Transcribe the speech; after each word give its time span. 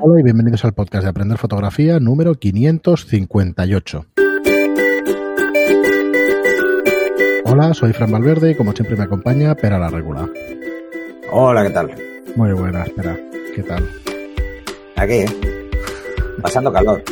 Hola 0.00 0.20
y 0.20 0.22
bienvenidos 0.22 0.64
al 0.64 0.74
podcast 0.74 1.02
de 1.02 1.10
Aprender 1.10 1.38
Fotografía 1.38 1.98
número 1.98 2.34
558. 2.36 4.06
Hola, 7.44 7.74
soy 7.74 7.92
Fran 7.92 8.12
Valverde 8.12 8.52
y 8.52 8.54
como 8.54 8.72
siempre 8.72 8.96
me 8.96 9.02
acompaña 9.02 9.56
Pera 9.56 9.76
la 9.76 9.90
Regula. 9.90 10.28
Hola, 11.32 11.64
¿qué 11.64 11.70
tal? 11.70 11.90
Muy 12.36 12.52
buena, 12.52 12.84
espera. 12.84 13.18
¿Qué 13.56 13.62
tal? 13.64 13.88
Aquí, 14.94 15.14
¿eh? 15.14 15.26
pasando 16.42 16.72
calor. 16.72 17.02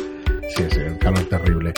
Sí, 0.55 0.63
sí, 0.69 0.79
un 0.79 0.97
calor 0.97 1.25
terrible. 1.29 1.73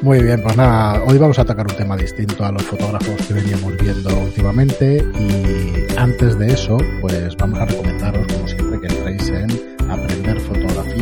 Muy 0.00 0.22
bien, 0.22 0.42
pues 0.42 0.56
nada, 0.56 1.04
hoy 1.04 1.18
vamos 1.18 1.38
a 1.38 1.44
tocar 1.44 1.66
un 1.66 1.76
tema 1.76 1.94
distinto 1.98 2.42
a 2.46 2.50
los 2.50 2.62
fotógrafos 2.62 3.26
que 3.26 3.34
veníamos 3.34 3.76
viendo 3.76 4.18
últimamente 4.18 5.04
y 5.18 5.98
antes 5.98 6.38
de 6.38 6.46
eso, 6.46 6.78
pues 7.02 7.36
vamos 7.36 7.58
a 7.58 7.66
recomendaros, 7.66 8.26
como 8.32 8.48
siempre, 8.48 8.80
que 8.80 8.86
entréis 8.86 9.28
en 9.28 9.70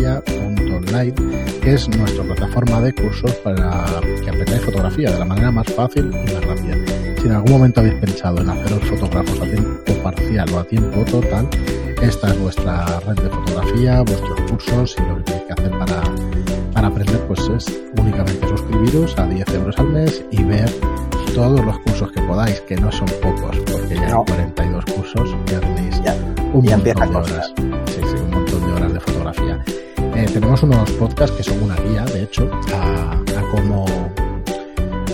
aprenderfotografía.online, 0.07 1.15
que 1.61 1.75
es 1.75 1.89
nuestra 1.89 2.25
plataforma 2.25 2.81
de 2.81 2.93
cursos 2.95 3.33
para 3.37 3.85
que 4.23 4.29
aprendáis 4.31 4.63
fotografía 4.65 5.11
de 5.11 5.19
la 5.19 5.25
manera 5.25 5.51
más 5.51 5.67
fácil 5.73 6.11
y 6.13 6.33
más 6.33 6.45
rápida. 6.45 6.77
Si 7.21 7.27
en 7.27 7.33
algún 7.33 7.53
momento 7.53 7.81
habéis 7.81 7.95
pensado 7.97 8.41
en 8.41 8.51
haceros 8.51 8.85
fotógrafos 8.89 9.41
a 9.41 9.45
tiempo 9.45 9.93
parcial 10.03 10.49
o 10.55 10.59
a 10.61 10.65
tiempo 10.65 11.05
total, 11.05 11.49
esta 12.03 12.29
es 12.29 12.39
vuestra 12.41 13.01
red 13.01 13.17
de 13.23 13.29
fotografía, 13.31 14.03
vuestros 14.03 14.41
cursos 14.51 14.97
y 14.99 15.03
lo 15.09 15.17
que 15.17 15.23
tenéis 15.25 15.45
que 15.47 15.53
hacer 15.53 15.71
para, 15.79 16.03
para 16.73 16.89
aprender 16.89 17.21
pues 17.27 17.41
es 17.57 17.81
únicamente 17.99 18.47
suscribiros 18.49 19.19
a 19.19 19.27
10 19.27 19.49
euros 19.55 19.79
al 19.79 19.89
mes 19.89 20.25
y 20.31 20.45
ver 20.45 20.71
todos 21.35 21.65
los 21.65 21.79
cursos 21.81 22.11
que 22.13 22.21
podáis, 22.23 22.61
que 22.63 22.77
no 22.77 22.91
son 22.93 23.09
pocos, 23.21 23.57
porque 23.71 23.95
ya 23.97 24.09
No. 24.11 24.21
hay 24.21 24.25
42 24.27 24.85
cursos, 24.87 25.37
ya 25.47 25.61
tenéis 25.61 26.01
Ya, 26.03 26.15
un 26.53 26.63
ya 26.65 26.77
montón 26.77 26.85
de 27.13 27.17
horas. 27.19 27.53
Sí, 27.87 28.01
sí, 28.03 28.17
un 28.25 28.31
montón 28.31 28.61
de 28.67 28.73
horas 28.73 28.93
de 28.93 29.01
fotografía. 29.01 29.65
Eh, 30.19 30.27
tenemos 30.33 30.65
unos 30.65 30.91
podcasts 30.95 31.37
que 31.37 31.45
son 31.45 31.63
una 31.63 31.77
guía, 31.77 32.05
de 32.05 32.25
hecho, 32.25 32.51
a, 32.75 33.23
cómo 33.53 33.87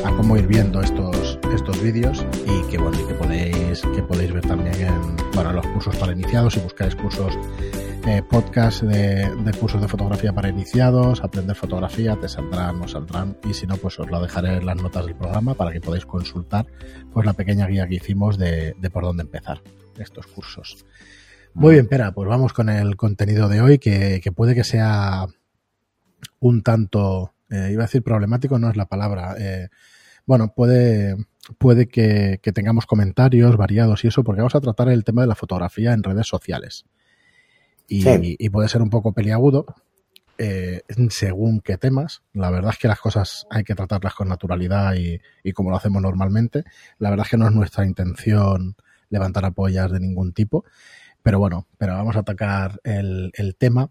a 0.02 0.16
cómo 0.16 0.34
ir 0.38 0.46
viendo 0.46 0.80
estos 0.80 1.38
estos 1.54 1.82
vídeos 1.82 2.24
y 2.46 2.70
que 2.70 2.78
podéis 2.78 3.82
que 3.94 4.02
podéis 4.02 4.32
ver 4.32 4.46
también 4.46 4.74
en 4.80 5.16
bueno 5.34 5.52
los 5.52 5.66
cursos 5.66 5.94
para 5.96 6.12
iniciados 6.12 6.54
si 6.54 6.60
buscáis 6.60 6.96
cursos 6.96 7.38
eh, 8.06 8.22
podcast 8.30 8.82
de, 8.82 9.52
cursos 9.60 9.82
de 9.82 9.88
fotografía 9.88 10.32
para 10.32 10.48
iniciados 10.48 11.22
aprender 11.22 11.54
fotografía 11.54 12.16
te 12.16 12.26
saldrán 12.26 12.80
o 12.80 12.88
saldrán 12.88 13.36
y 13.44 13.52
si 13.52 13.66
no 13.66 13.76
pues 13.76 14.00
os 14.00 14.10
lo 14.10 14.22
dejaré 14.22 14.56
en 14.56 14.64
las 14.64 14.76
notas 14.76 15.04
del 15.04 15.16
programa 15.16 15.52
para 15.52 15.70
que 15.70 15.82
podáis 15.82 16.06
consultar 16.06 16.66
pues 17.12 17.26
la 17.26 17.34
pequeña 17.34 17.66
guía 17.66 17.86
que 17.86 17.96
hicimos 17.96 18.38
de 18.38 18.74
por 18.90 19.04
dónde 19.04 19.22
empezar 19.24 19.60
estos 19.98 20.26
cursos 20.26 20.86
muy 21.54 21.74
bien 21.74 21.88
Pera 21.88 22.12
pues 22.12 22.28
vamos 22.28 22.52
con 22.52 22.68
el 22.68 22.96
contenido 22.96 23.48
de 23.48 23.60
hoy 23.60 23.78
que, 23.78 24.20
que 24.22 24.32
puede 24.32 24.54
que 24.54 24.64
sea 24.64 25.26
un 26.40 26.62
tanto 26.62 27.32
eh, 27.50 27.70
iba 27.72 27.82
a 27.84 27.86
decir 27.86 28.02
problemático 28.02 28.58
no 28.58 28.68
es 28.70 28.76
la 28.76 28.86
palabra 28.86 29.36
eh, 29.38 29.68
bueno, 30.26 30.52
puede, 30.54 31.16
puede 31.58 31.86
que, 31.86 32.40
que 32.42 32.52
tengamos 32.52 32.86
comentarios 32.86 33.56
variados 33.56 34.04
y 34.04 34.08
eso, 34.08 34.24
porque 34.24 34.40
vamos 34.40 34.54
a 34.54 34.60
tratar 34.60 34.88
el 34.88 35.04
tema 35.04 35.22
de 35.22 35.28
la 35.28 35.34
fotografía 35.34 35.92
en 35.92 36.02
redes 36.02 36.26
sociales. 36.26 36.86
Y, 37.86 38.02
Sí. 38.02 38.36
y 38.38 38.48
puede 38.48 38.68
ser 38.68 38.80
un 38.80 38.88
poco 38.88 39.12
peliagudo 39.12 39.66
eh, 40.38 40.80
según 41.10 41.60
qué 41.60 41.76
temas. 41.76 42.22
La 42.32 42.50
verdad 42.50 42.70
es 42.72 42.78
que 42.78 42.88
las 42.88 43.00
cosas 43.00 43.46
hay 43.50 43.64
que 43.64 43.74
tratarlas 43.74 44.14
con 44.14 44.28
naturalidad 44.28 44.94
y, 44.94 45.20
y 45.42 45.52
como 45.52 45.70
lo 45.70 45.76
hacemos 45.76 46.00
normalmente. 46.00 46.64
La 46.98 47.10
verdad 47.10 47.26
es 47.26 47.30
que 47.30 47.36
no 47.36 47.46
es 47.46 47.54
nuestra 47.54 47.84
intención 47.84 48.76
levantar 49.10 49.44
apoyas 49.44 49.92
de 49.92 50.00
ningún 50.00 50.32
tipo. 50.32 50.64
Pero 51.24 51.40
bueno, 51.40 51.66
pero 51.78 51.94
vamos 51.94 52.14
a 52.14 52.20
atacar 52.20 52.80
el, 52.84 53.32
el 53.34 53.56
tema. 53.56 53.90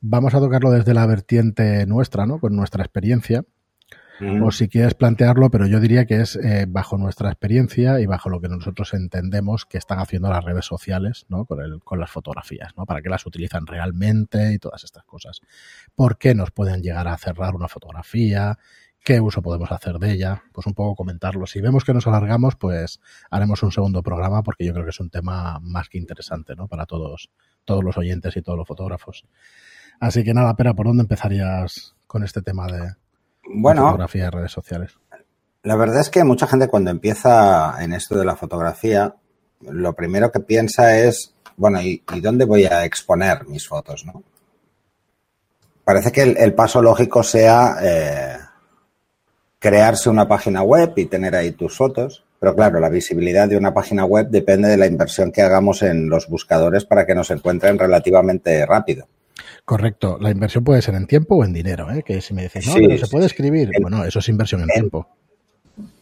Vamos 0.00 0.34
a 0.34 0.38
tocarlo 0.38 0.70
desde 0.70 0.94
la 0.94 1.06
vertiente 1.06 1.84
nuestra, 1.86 2.26
¿no? 2.26 2.38
Con 2.38 2.54
nuestra 2.54 2.84
experiencia 2.84 3.44
Mm. 4.22 4.42
o 4.42 4.52
si 4.52 4.68
quieres 4.68 4.94
plantearlo, 4.94 5.50
pero 5.50 5.66
yo 5.66 5.80
diría 5.80 6.04
que 6.06 6.20
es 6.20 6.36
eh, 6.36 6.66
bajo 6.68 6.96
nuestra 6.96 7.30
experiencia 7.30 7.98
y 7.98 8.06
bajo 8.06 8.28
lo 8.28 8.40
que 8.40 8.48
nosotros 8.48 8.94
entendemos 8.94 9.64
que 9.66 9.78
están 9.78 9.98
haciendo 9.98 10.28
las 10.28 10.44
redes 10.44 10.64
sociales 10.64 11.26
¿no? 11.28 11.44
con, 11.44 11.60
el, 11.60 11.80
con 11.82 11.98
las 11.98 12.10
fotografías, 12.10 12.76
¿no? 12.76 12.84
para 12.84 13.02
qué 13.02 13.08
las 13.08 13.26
utilizan 13.26 13.66
realmente 13.66 14.52
y 14.52 14.58
todas 14.58 14.84
estas 14.84 15.04
cosas. 15.04 15.40
¿Por 15.96 16.18
qué 16.18 16.34
nos 16.34 16.52
pueden 16.52 16.82
llegar 16.82 17.08
a 17.08 17.16
cerrar 17.16 17.54
una 17.56 17.68
fotografía? 17.68 18.58
¿Qué 19.04 19.20
uso 19.20 19.42
podemos 19.42 19.72
hacer 19.72 19.98
de 19.98 20.12
ella? 20.12 20.44
Pues 20.52 20.66
un 20.66 20.74
poco 20.74 20.94
comentarlo. 20.94 21.46
Si 21.46 21.60
vemos 21.60 21.84
que 21.84 21.92
nos 21.92 22.06
alargamos, 22.06 22.54
pues 22.54 23.00
haremos 23.30 23.62
un 23.64 23.72
segundo 23.72 24.02
programa 24.02 24.42
porque 24.42 24.64
yo 24.64 24.72
creo 24.72 24.84
que 24.84 24.90
es 24.90 25.00
un 25.00 25.10
tema 25.10 25.58
más 25.60 25.88
que 25.88 25.98
interesante 25.98 26.54
¿no? 26.54 26.68
para 26.68 26.86
todos, 26.86 27.30
todos 27.64 27.82
los 27.82 27.98
oyentes 27.98 28.36
y 28.36 28.42
todos 28.42 28.56
los 28.56 28.68
fotógrafos. 28.68 29.24
Así 29.98 30.22
que 30.22 30.32
nada, 30.34 30.54
Pera, 30.54 30.74
¿por 30.74 30.86
dónde 30.86 31.02
empezarías 31.02 31.96
con 32.06 32.22
este 32.22 32.42
tema 32.42 32.66
de, 32.66 32.94
Bueno, 33.52 33.86
fotografía 33.86 34.24
de 34.24 34.30
redes 34.30 34.52
sociales? 34.52 34.96
la 35.64 35.76
verdad 35.76 36.00
es 36.00 36.10
que 36.10 36.24
mucha 36.24 36.46
gente 36.46 36.68
cuando 36.68 36.90
empieza 36.90 37.82
en 37.82 37.92
esto 37.92 38.16
de 38.16 38.24
la 38.24 38.34
fotografía, 38.34 39.14
lo 39.60 39.94
primero 39.94 40.32
que 40.32 40.40
piensa 40.40 40.96
es, 40.98 41.34
bueno, 41.56 41.80
¿y, 41.80 42.02
y 42.14 42.20
dónde 42.20 42.44
voy 42.44 42.64
a 42.64 42.84
exponer 42.84 43.46
mis 43.46 43.66
fotos? 43.68 44.04
¿no? 44.04 44.24
Parece 45.84 46.10
que 46.10 46.22
el, 46.22 46.36
el 46.36 46.54
paso 46.54 46.82
lógico 46.82 47.22
sea 47.22 47.76
eh, 47.80 48.36
crearse 49.62 50.10
una 50.10 50.26
página 50.26 50.62
web 50.62 50.92
y 50.96 51.06
tener 51.06 51.36
ahí 51.36 51.52
tus 51.52 51.76
fotos, 51.76 52.24
pero 52.40 52.54
claro, 52.56 52.80
la 52.80 52.88
visibilidad 52.88 53.48
de 53.48 53.56
una 53.56 53.72
página 53.72 54.04
web 54.04 54.26
depende 54.28 54.68
de 54.68 54.76
la 54.76 54.86
inversión 54.86 55.30
que 55.30 55.40
hagamos 55.40 55.82
en 55.82 56.08
los 56.08 56.28
buscadores 56.28 56.84
para 56.84 57.06
que 57.06 57.14
nos 57.14 57.30
encuentren 57.30 57.78
relativamente 57.78 58.66
rápido. 58.66 59.06
Correcto. 59.64 60.18
La 60.20 60.30
inversión 60.30 60.64
puede 60.64 60.82
ser 60.82 60.96
en 60.96 61.06
tiempo 61.06 61.36
o 61.36 61.44
en 61.44 61.52
dinero, 61.52 61.88
¿eh? 61.92 62.02
Que 62.04 62.20
si 62.20 62.34
me 62.34 62.42
dices, 62.42 62.66
no, 62.66 62.72
Sí, 62.72 62.80
pero 62.88 63.06
se 63.06 63.10
puede 63.10 63.26
escribir. 63.26 63.70
En- 63.72 63.82
Bueno, 63.82 64.04
eso 64.04 64.18
es 64.18 64.28
inversión 64.28 64.62
en 64.62 64.70
en- 64.70 64.74
tiempo. 64.74 65.06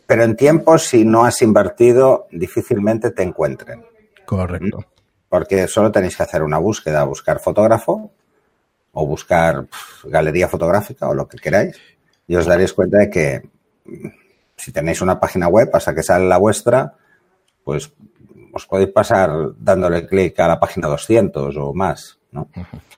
Pero 0.06 0.24
en 0.24 0.34
tiempo, 0.34 0.78
si 0.78 1.04
no 1.04 1.24
has 1.26 1.42
invertido, 1.42 2.26
difícilmente 2.32 3.10
te 3.10 3.22
encuentren. 3.22 3.84
Correcto. 4.24 4.84
Porque 5.28 5.68
solo 5.68 5.92
tenéis 5.92 6.16
que 6.16 6.22
hacer 6.22 6.42
una 6.42 6.56
búsqueda, 6.58 7.04
buscar 7.04 7.38
fotógrafo 7.38 8.10
o 8.92 9.06
buscar 9.06 9.66
galería 10.04 10.48
fotográfica 10.48 11.08
o 11.08 11.14
lo 11.14 11.28
que 11.28 11.36
queráis. 11.36 11.76
Y 12.30 12.36
os 12.36 12.46
daréis 12.46 12.72
cuenta 12.72 12.98
de 12.98 13.10
que 13.10 13.42
si 14.56 14.70
tenéis 14.70 15.00
una 15.02 15.18
página 15.18 15.48
web, 15.48 15.68
hasta 15.72 15.94
que 15.94 16.02
sale 16.04 16.28
la 16.28 16.36
vuestra, 16.38 16.94
pues 17.64 17.92
os 18.52 18.66
podéis 18.66 18.90
pasar 18.90 19.30
dándole 19.58 20.06
clic 20.06 20.38
a 20.38 20.46
la 20.46 20.60
página 20.60 20.86
200 20.88 21.56
o 21.56 21.74
más. 21.74 22.18
¿no? 22.30 22.48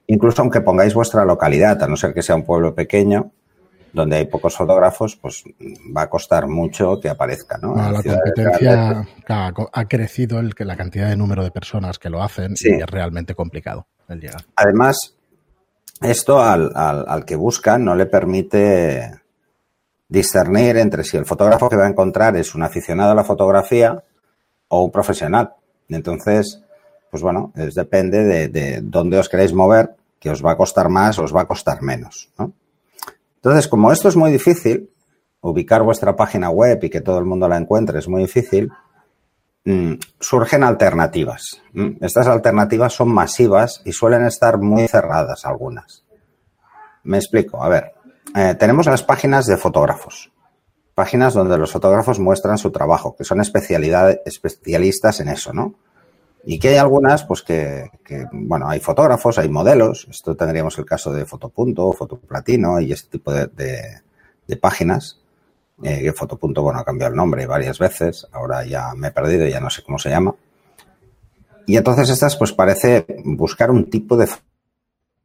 Incluso 0.06 0.42
aunque 0.42 0.60
pongáis 0.60 0.92
vuestra 0.92 1.24
localidad, 1.24 1.82
a 1.82 1.88
no 1.88 1.96
ser 1.96 2.12
que 2.12 2.20
sea 2.22 2.34
un 2.36 2.44
pueblo 2.44 2.74
pequeño, 2.74 3.30
donde 3.94 4.16
hay 4.16 4.26
pocos 4.26 4.54
fotógrafos, 4.56 5.16
pues 5.16 5.44
va 5.96 6.02
a 6.02 6.10
costar 6.10 6.46
mucho 6.46 7.00
que 7.00 7.08
aparezca. 7.08 7.56
¿no? 7.56 7.74
La 7.74 8.02
competencia 8.02 9.06
claro, 9.24 9.70
ha 9.72 9.88
crecido 9.88 10.40
el 10.40 10.52
la 10.58 10.76
cantidad 10.76 11.08
de 11.08 11.16
número 11.16 11.42
de 11.42 11.50
personas 11.50 11.98
que 11.98 12.10
lo 12.10 12.22
hacen 12.22 12.54
Sí. 12.56 12.68
y 12.70 12.80
es 12.82 12.86
realmente 12.86 13.34
complicado 13.34 13.86
el 14.08 14.20
llegar. 14.20 14.42
Además, 14.56 15.16
esto 16.02 16.42
al, 16.42 16.70
al- 16.74 17.04
al 17.08 17.24
que 17.24 17.36
busca 17.36 17.78
no 17.78 17.94
le 17.94 18.06
permite 18.06 19.21
discernir 20.12 20.76
entre 20.76 21.04
si 21.04 21.16
el 21.16 21.24
fotógrafo 21.24 21.70
que 21.70 21.76
va 21.76 21.86
a 21.86 21.88
encontrar 21.88 22.36
es 22.36 22.54
un 22.54 22.62
aficionado 22.62 23.12
a 23.12 23.14
la 23.14 23.24
fotografía 23.24 24.04
o 24.68 24.84
un 24.84 24.90
profesional. 24.90 25.54
Entonces, 25.88 26.62
pues 27.10 27.22
bueno, 27.22 27.52
es, 27.56 27.74
depende 27.74 28.22
de, 28.22 28.48
de 28.48 28.80
dónde 28.82 29.18
os 29.18 29.28
queréis 29.28 29.54
mover, 29.54 29.96
que 30.20 30.30
os 30.30 30.44
va 30.44 30.52
a 30.52 30.56
costar 30.56 30.88
más 30.90 31.18
o 31.18 31.24
os 31.24 31.34
va 31.34 31.42
a 31.42 31.46
costar 31.46 31.80
menos. 31.82 32.30
¿no? 32.38 32.52
Entonces, 33.36 33.66
como 33.68 33.90
esto 33.90 34.08
es 34.08 34.16
muy 34.16 34.30
difícil, 34.30 34.90
ubicar 35.40 35.82
vuestra 35.82 36.14
página 36.14 36.50
web 36.50 36.78
y 36.84 36.90
que 36.90 37.00
todo 37.00 37.18
el 37.18 37.24
mundo 37.24 37.48
la 37.48 37.56
encuentre 37.56 37.98
es 37.98 38.06
muy 38.06 38.22
difícil, 38.22 38.70
mm, 39.64 39.94
surgen 40.20 40.62
alternativas. 40.62 41.62
Estas 42.00 42.26
alternativas 42.28 42.92
son 42.92 43.08
masivas 43.08 43.80
y 43.84 43.92
suelen 43.92 44.26
estar 44.26 44.58
muy 44.58 44.86
cerradas 44.88 45.46
algunas. 45.46 46.04
Me 47.02 47.16
explico. 47.16 47.64
A 47.64 47.68
ver, 47.68 47.94
eh, 48.34 48.54
tenemos 48.58 48.86
las 48.86 49.02
páginas 49.02 49.46
de 49.46 49.56
fotógrafos. 49.56 50.32
Páginas 50.94 51.34
donde 51.34 51.58
los 51.58 51.72
fotógrafos 51.72 52.18
muestran 52.18 52.58
su 52.58 52.70
trabajo, 52.70 53.16
que 53.16 53.24
son 53.24 53.40
especialidad, 53.40 54.20
especialistas 54.24 55.20
en 55.20 55.28
eso, 55.28 55.52
¿no? 55.52 55.74
Y 56.44 56.58
que 56.58 56.70
hay 56.70 56.76
algunas, 56.76 57.24
pues 57.24 57.42
que, 57.42 57.90
bueno, 58.32 58.68
hay 58.68 58.80
fotógrafos, 58.80 59.38
hay 59.38 59.48
modelos. 59.48 60.06
Esto 60.10 60.34
tendríamos 60.34 60.76
el 60.78 60.84
caso 60.84 61.12
de 61.12 61.24
Fotopunto, 61.24 61.92
Fotoplatino 61.92 62.80
y 62.80 62.92
este 62.92 63.18
tipo 63.18 63.32
de, 63.32 64.02
páginas. 64.60 65.20
Eh, 65.82 66.12
Fotopunto, 66.12 66.62
bueno, 66.62 66.80
ha 66.80 66.84
cambiado 66.84 67.12
el 67.12 67.16
nombre 67.16 67.46
varias 67.46 67.78
veces. 67.78 68.26
Ahora 68.32 68.64
ya 68.64 68.92
me 68.94 69.08
he 69.08 69.10
perdido, 69.12 69.46
ya 69.46 69.60
no 69.60 69.70
sé 69.70 69.82
cómo 69.82 69.98
se 69.98 70.10
llama. 70.10 70.34
Y 71.66 71.76
entonces 71.76 72.10
estas, 72.10 72.36
pues 72.36 72.52
parece 72.52 73.06
buscar 73.24 73.70
un 73.70 73.88
tipo 73.88 74.16
de 74.16 74.28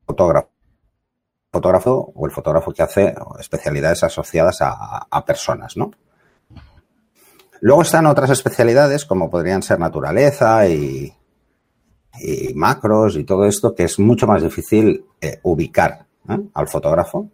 fotógrafo. 0.05 0.49
Fotógrafo 1.57 2.11
o 2.13 2.27
el 2.27 2.31
fotógrafo 2.31 2.71
que 2.71 2.83
hace 2.83 3.15
especialidades 3.39 4.03
asociadas 4.03 4.57
a, 4.61 5.25
personas, 5.25 5.75
¿no? 5.75 5.89
Luego 7.61 7.81
están 7.81 8.05
otras 8.05 8.29
especialidades 8.29 9.05
como 9.05 9.31
podrían 9.31 9.63
ser 9.63 9.79
naturaleza 9.79 10.67
y, 10.67 11.11
macros 12.53 13.17
y 13.17 13.23
todo 13.23 13.45
esto 13.45 13.73
que 13.73 13.85
es 13.85 13.97
mucho 13.97 14.27
más 14.27 14.43
difícil 14.43 15.03
eh, 15.19 15.39
ubicar 15.41 16.05
¿eh? 16.29 16.37
al 16.53 16.67
fotógrafo. 16.67 17.31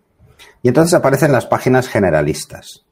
Y 0.62 0.69
entonces 0.69 0.94
aparecen 0.94 1.34
las 1.34 1.46
páginas 1.46 1.90
generalistas, 1.90 2.86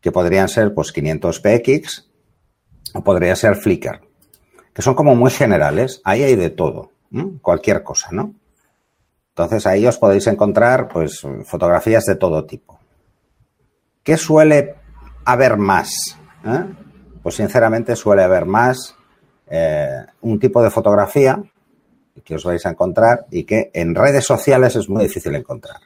que 0.00 0.10
podrían 0.10 0.48
ser 0.48 0.74
pues 0.74 0.92
500px 0.92 2.06
o 2.94 3.04
podría 3.04 3.36
ser 3.36 3.54
Flickr, 3.54 4.00
que 4.72 4.82
son 4.82 4.96
como 4.96 5.14
muy 5.14 5.30
generales. 5.30 6.00
Ahí 6.02 6.24
hay 6.24 6.34
de 6.34 6.50
todo, 6.50 6.90
cualquier 7.40 7.84
cosa, 7.84 8.08
¿no? 8.10 8.34
Entonces 9.34 9.66
ahí 9.66 9.84
os 9.84 9.98
podéis 9.98 10.28
encontrar 10.28 10.86
pues 10.86 11.26
fotografías 11.44 12.04
de 12.04 12.14
todo 12.14 12.44
tipo. 12.44 12.78
¿Qué 14.04 14.16
suele 14.16 14.76
haber 15.24 15.56
más? 15.56 16.16
¿Eh? 16.44 16.64
Pues 17.20 17.34
sinceramente 17.34 17.96
suele 17.96 18.22
haber 18.22 18.46
más 18.46 18.94
eh, 19.48 20.04
un 20.20 20.38
tipo 20.38 20.62
de 20.62 20.70
fotografía 20.70 21.42
que 22.24 22.36
os 22.36 22.44
vais 22.44 22.64
a 22.64 22.70
encontrar 22.70 23.26
y 23.32 23.42
que 23.42 23.72
en 23.74 23.96
redes 23.96 24.24
sociales 24.24 24.76
es 24.76 24.88
muy 24.88 25.02
difícil 25.02 25.34
encontrar. 25.34 25.80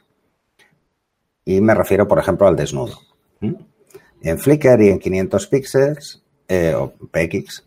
Y 1.43 1.59
me 1.59 1.73
refiero, 1.73 2.07
por 2.07 2.19
ejemplo, 2.19 2.47
al 2.47 2.55
desnudo. 2.55 2.99
En 3.41 4.37
Flickr 4.37 4.79
y 4.79 4.89
en 4.89 4.99
500 4.99 5.47
píxeles 5.47 6.21
eh, 6.47 6.75
o 6.75 6.91
PX 6.91 7.65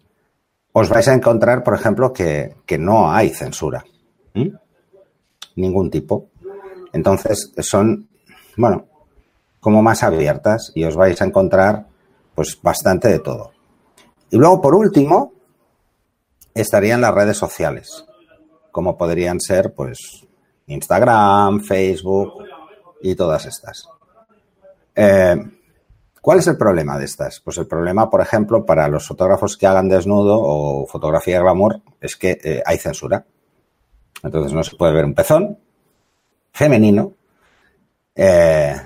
os 0.72 0.88
vais 0.88 1.08
a 1.08 1.14
encontrar, 1.14 1.64
por 1.64 1.74
ejemplo, 1.74 2.12
que, 2.12 2.54
no 2.78 3.10
hay 3.10 3.30
censura. 3.30 3.84
Ningún 5.56 5.90
tipo. 5.90 6.28
Entonces 6.92 7.52
son, 7.58 8.08
bueno, 8.56 8.86
como 9.60 9.82
más 9.82 10.02
abiertas 10.02 10.72
y 10.74 10.84
os 10.84 10.96
vais 10.96 11.20
a 11.22 11.24
encontrar 11.24 11.86
pues 12.34 12.58
bastante 12.60 13.08
de 13.08 13.18
todo. 13.18 13.52
Y 14.30 14.36
luego, 14.36 14.60
por 14.60 14.74
último, 14.74 15.32
estarían 16.54 17.00
las 17.00 17.14
redes 17.14 17.36
sociales, 17.36 18.06
como 18.70 18.96
podrían 18.96 19.40
ser, 19.40 19.74
pues, 19.74 20.26
Instagram, 20.66 21.60
Facebook 21.60 22.32
y 23.02 23.14
todas 23.14 23.44
estas. 23.46 23.86
Eh, 24.94 25.36
¿Cuál 26.20 26.38
es 26.38 26.46
el 26.46 26.56
problema 26.56 26.98
de 26.98 27.04
estas? 27.04 27.40
Pues 27.40 27.58
el 27.58 27.66
problema, 27.66 28.08
por 28.08 28.20
ejemplo, 28.20 28.64
para 28.64 28.86
los 28.86 29.06
fotógrafos 29.08 29.56
que 29.56 29.66
hagan 29.66 29.88
desnudo 29.88 30.38
o 30.40 30.86
fotografía 30.86 31.36
de 31.36 31.42
glamour 31.42 31.80
es 32.00 32.16
que 32.16 32.38
eh, 32.42 32.62
hay 32.64 32.78
censura. 32.78 33.24
Entonces 34.22 34.52
no 34.52 34.62
se 34.62 34.76
puede 34.76 34.92
ver 34.92 35.04
un 35.04 35.14
pezón 35.14 35.58
femenino 36.52 37.14
eh, 38.14 38.76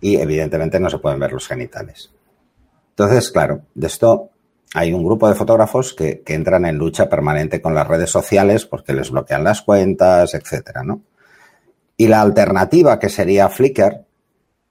y 0.00 0.16
evidentemente 0.16 0.78
no 0.78 0.90
se 0.90 0.98
pueden 0.98 1.20
ver 1.20 1.32
los 1.32 1.46
genitales. 1.46 2.12
Entonces, 2.90 3.30
claro, 3.30 3.62
de 3.74 3.86
esto 3.86 4.30
hay 4.74 4.92
un 4.92 5.04
grupo 5.04 5.28
de 5.28 5.34
fotógrafos 5.34 5.94
que, 5.94 6.22
entran 6.26 6.66
en 6.66 6.76
lucha 6.76 7.08
permanente 7.08 7.60
con 7.60 7.74
las 7.74 7.86
redes 7.86 8.10
sociales 8.10 8.64
porque 8.64 8.92
les 8.92 9.10
bloquean 9.10 9.44
las 9.44 9.62
cuentas, 9.62 10.34
etcétera, 10.34 10.82
¿no? 10.82 11.02
Y 11.96 12.08
la 12.08 12.20
alternativa 12.20 12.98
que 12.98 13.08
sería 13.08 13.48
Flickr 13.48 14.04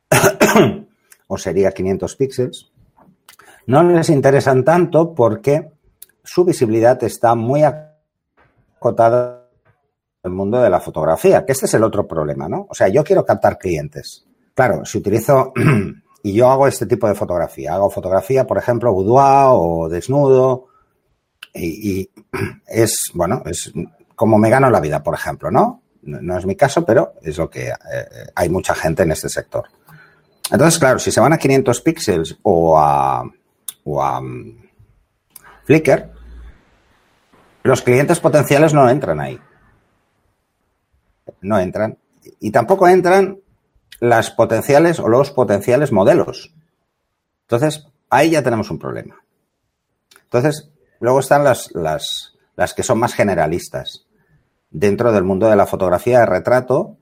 o 1.28 1.38
sería 1.38 1.72
500 1.72 2.16
píxeles 2.16 2.72
no 3.68 3.84
les 3.84 4.10
interesan 4.10 4.64
tanto 4.64 5.14
porque 5.14 5.72
su 6.24 6.44
visibilidad 6.46 7.02
está 7.04 7.36
muy 7.36 7.64
acotada 8.82 9.48
el 10.24 10.32
mundo 10.32 10.62
de 10.62 10.70
la 10.70 10.80
fotografía, 10.80 11.46
que 11.46 11.52
este 11.52 11.66
es 11.66 11.74
el 11.74 11.84
otro 11.84 12.08
problema, 12.08 12.50
¿no? 12.50 12.68
O 12.70 12.74
sea, 12.74 12.88
yo 12.88 13.04
quiero 13.04 13.26
captar 13.26 13.58
clientes. 13.58 14.26
Claro, 14.54 14.86
si 14.86 14.98
utilizo 14.98 15.54
Y 16.24 16.34
yo 16.34 16.50
hago 16.50 16.68
este 16.68 16.86
tipo 16.86 17.08
de 17.08 17.16
fotografía. 17.16 17.74
Hago 17.74 17.90
fotografía, 17.90 18.46
por 18.46 18.58
ejemplo, 18.58 18.94
boudoir 18.94 19.48
o 19.50 19.90
desnudo. 19.90 20.68
Y, 21.54 22.10
es, 22.68 23.12
bueno, 23.14 23.42
es 23.46 23.72
como 24.16 24.38
me 24.38 24.50
gano 24.50 24.70
la 24.70 24.80
vida, 24.80 25.02
por 25.02 25.16
ejemplo, 25.16 25.50
¿no? 25.50 25.82
No 26.04 26.38
es 26.38 26.46
mi 26.46 26.56
caso, 26.56 26.84
pero 26.86 27.14
es 27.22 27.38
lo 27.38 27.50
que 27.50 27.70
eh, 27.70 27.74
hay 28.36 28.50
mucha 28.50 28.74
gente 28.74 29.04
en 29.04 29.12
este 29.12 29.30
sector. 29.30 29.66
Entonces, 30.52 30.80
claro, 30.80 31.00
si 31.00 31.12
se 31.12 31.20
van 31.20 31.34
a 31.34 31.38
500 31.38 31.82
píxeles 31.82 32.38
o 32.42 32.78
a, 32.78 33.24
o 33.84 34.02
a 34.02 34.22
mm, 34.22 34.70
Flickr, 35.64 36.10
los 37.64 37.82
clientes 37.82 38.20
potenciales 38.20 38.74
no 38.74 38.90
entran 38.90 39.20
ahí. 39.20 39.40
No 41.42 41.60
entran. 41.60 41.98
Y 42.40 42.52
tampoco 42.52 42.88
entran 42.88 43.40
las 44.00 44.32
potenciales 44.32 45.00
o 45.00 45.08
los 45.08 45.32
potenciales 45.32 45.92
modelos. 45.92 46.54
Entonces, 47.44 47.88
ahí 48.10 48.32
ya 48.32 48.44
tenemos 48.44 48.72
un 48.72 48.80
problema. 48.80 49.24
Entonces, 50.24 50.72
luego 51.00 51.20
están 51.20 51.44
las, 51.44 51.72
las, 51.74 52.36
las 52.56 52.74
que 52.74 52.84
son 52.84 53.00
más 53.00 53.14
generalistas 53.14 54.06
dentro 54.70 55.12
del 55.12 55.24
mundo 55.24 55.50
de 55.50 55.56
la 55.56 55.68
fotografía 55.68 56.22
de 56.22 56.26
retrato 56.26 56.98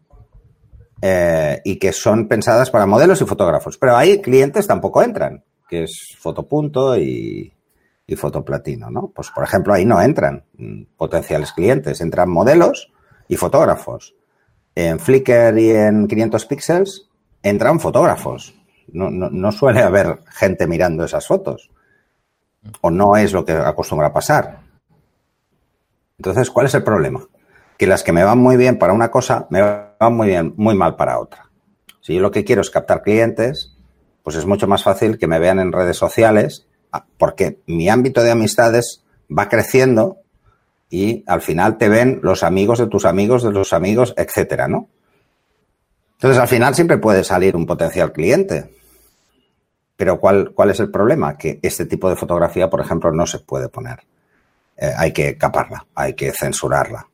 eh, 1.01 1.61
y 1.63 1.77
que 1.77 1.93
son 1.93 2.27
pensadas 2.27 2.71
para 2.71 2.85
modelos 2.85 3.21
y 3.21 3.25
fotógrafos. 3.25 3.77
Pero 3.77 3.95
ahí 3.95 4.21
clientes 4.21 4.67
tampoco 4.67 5.03
entran, 5.03 5.43
que 5.69 5.83
es 5.83 6.15
fotopunto 6.17 6.97
y, 6.97 7.53
y 8.13 8.15
fotoplatino, 8.15 8.89
¿no? 8.89 9.11
Pues, 9.13 9.29
por 9.29 9.43
ejemplo, 9.43 9.73
ahí 9.73 9.85
no 9.85 10.01
entran 10.01 10.43
potenciales 10.97 11.51
clientes, 11.53 12.01
entran 12.01 12.29
modelos 12.29 12.91
y 13.27 13.35
fotógrafos 13.35 14.15
en 14.75 14.99
Flickr 14.99 15.57
y 15.57 15.71
en 15.71 16.07
500 16.07 16.45
píxeles 16.45 17.09
entran 17.43 17.79
fotógrafos. 17.79 18.55
No, 18.91 19.51
suele 19.51 19.81
haber 19.81 20.19
gente 20.29 20.67
mirando 20.67 21.03
esas 21.03 21.27
fotos. 21.27 21.69
O 22.81 22.89
no 22.89 23.15
es 23.15 23.33
lo 23.33 23.45
que 23.45 23.53
acostumbra 23.53 24.11
pasar. 24.11 24.59
Entonces, 26.17 26.49
¿cuál 26.49 26.65
es 26.65 26.75
el 26.75 26.83
problema? 26.83 27.21
Que 27.77 27.87
las 27.87 28.03
que 28.03 28.11
me 28.11 28.23
van 28.23 28.39
muy 28.39 28.57
bien 28.57 28.77
para 28.77 28.93
una 28.93 29.11
cosa, 29.11 29.47
me 29.49 29.61
van 29.61 30.13
muy 30.13 30.27
bien, 30.27 30.53
muy 30.57 30.75
mal 30.75 30.95
para 30.95 31.19
otra. 31.19 31.49
Si 32.01 32.15
yo 32.15 32.21
lo 32.21 32.31
que 32.31 32.43
quiero 32.43 32.61
es 32.61 32.69
captar 32.69 33.03
clientes, 33.03 33.77
pues 34.23 34.35
es 34.35 34.45
mucho 34.45 34.67
más 34.67 34.83
fácil 34.83 35.17
que 35.17 35.27
me 35.27 35.39
vean 35.39 35.59
en 35.59 35.71
redes 35.71 35.97
sociales, 35.97 36.67
porque 37.17 37.59
mi 37.67 37.89
ámbito 37.89 38.23
de 38.23 38.31
amistades 38.31 39.03
va 39.35 39.49
creciendo 39.49 40.17
y 40.89 41.23
al 41.27 41.41
final 41.41 41.77
te 41.77 41.89
ven 41.89 42.19
los 42.23 42.43
amigos 42.43 42.79
de 42.79 42.87
tus 42.87 43.05
amigos, 43.05 43.43
de 43.43 43.51
los 43.51 43.73
amigos, 43.73 44.13
etcétera, 44.17 44.67
¿no? 44.67 44.89
Entonces, 46.13 46.39
al 46.41 46.47
final 46.47 46.75
siempre 46.75 46.97
puede 46.97 47.23
salir 47.23 47.55
un 47.55 47.65
potencial 47.65 48.11
cliente. 48.11 48.69
Pero 49.95 50.19
¿cuál, 50.19 50.51
cuál 50.53 50.69
es 50.69 50.79
el 50.79 50.91
problema? 50.91 51.37
Que 51.37 51.59
este 51.61 51.85
tipo 51.85 52.09
de 52.09 52.15
fotografía, 52.15 52.69
por 52.69 52.81
ejemplo, 52.81 53.11
no 53.11 53.25
se 53.25 53.39
puede 53.39 53.69
poner. 53.69 53.99
Eh, 54.75 54.91
hay 54.97 55.11
que 55.13 55.37
caparla, 55.37 55.85
hay 55.95 56.13
que 56.13 56.31
censurarla. 56.31 57.07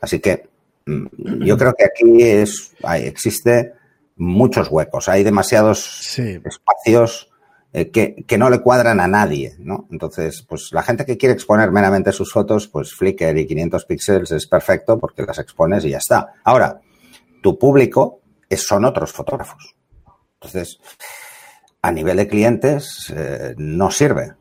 Así 0.00 0.20
que 0.20 0.48
mm, 0.86 1.44
yo 1.44 1.58
creo 1.58 1.74
que 1.74 1.84
aquí 1.84 2.22
es, 2.22 2.72
hay, 2.82 3.04
existe 3.06 3.72
muchos 4.16 4.68
huecos, 4.70 5.08
hay 5.08 5.24
demasiados 5.24 6.18
espacios 6.18 7.30
eh, 7.78 7.90
que, 7.90 8.38
no 8.38 8.48
le 8.48 8.62
cuadran 8.62 9.00
a 9.00 9.06
nadie, 9.06 9.54
¿no? 9.58 9.86
Entonces, 9.90 10.42
pues 10.48 10.70
la 10.72 10.82
gente 10.82 11.04
que 11.04 11.18
quiere 11.18 11.34
exponer 11.34 11.70
meramente 11.70 12.10
sus 12.10 12.32
fotos, 12.32 12.68
pues 12.68 12.94
Flickr 12.94 13.36
y 13.36 13.46
500 13.46 13.84
píxeles 13.84 14.32
es 14.32 14.46
perfecto 14.46 14.98
porque 14.98 15.24
las 15.24 15.38
expones 15.38 15.84
y 15.84 15.90
ya 15.90 15.98
está. 15.98 16.32
Ahora, 16.42 16.80
tu 17.42 17.58
público 17.58 18.20
es, 18.48 18.66
son 18.66 18.86
otros 18.86 19.12
fotógrafos. 19.12 19.76
Entonces, 20.40 20.78
a 21.82 21.92
nivel 21.92 22.16
de 22.16 22.28
clientes, 22.28 23.12
eh, 23.14 23.54
no 23.58 23.90
sirve. 23.90 24.32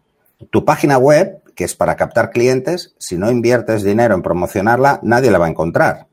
Tu 0.50 0.64
página 0.64 0.98
web, 0.98 1.44
que 1.56 1.66
es 1.66 1.76
para 1.76 1.98
captar 1.98 2.30
clientes, 2.30 2.96
si 3.00 3.18
no 3.18 3.30
inviertes 3.30 3.84
dinero 3.84 4.16
en 4.16 4.22
promocionarla, 4.22 5.02
nadie 5.04 5.30
la 5.30 5.40
va 5.40 5.48
a 5.48 5.50
encontrar. 5.50 6.08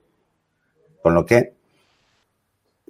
Con 1.05 1.15
lo 1.15 1.25
que, 1.25 1.55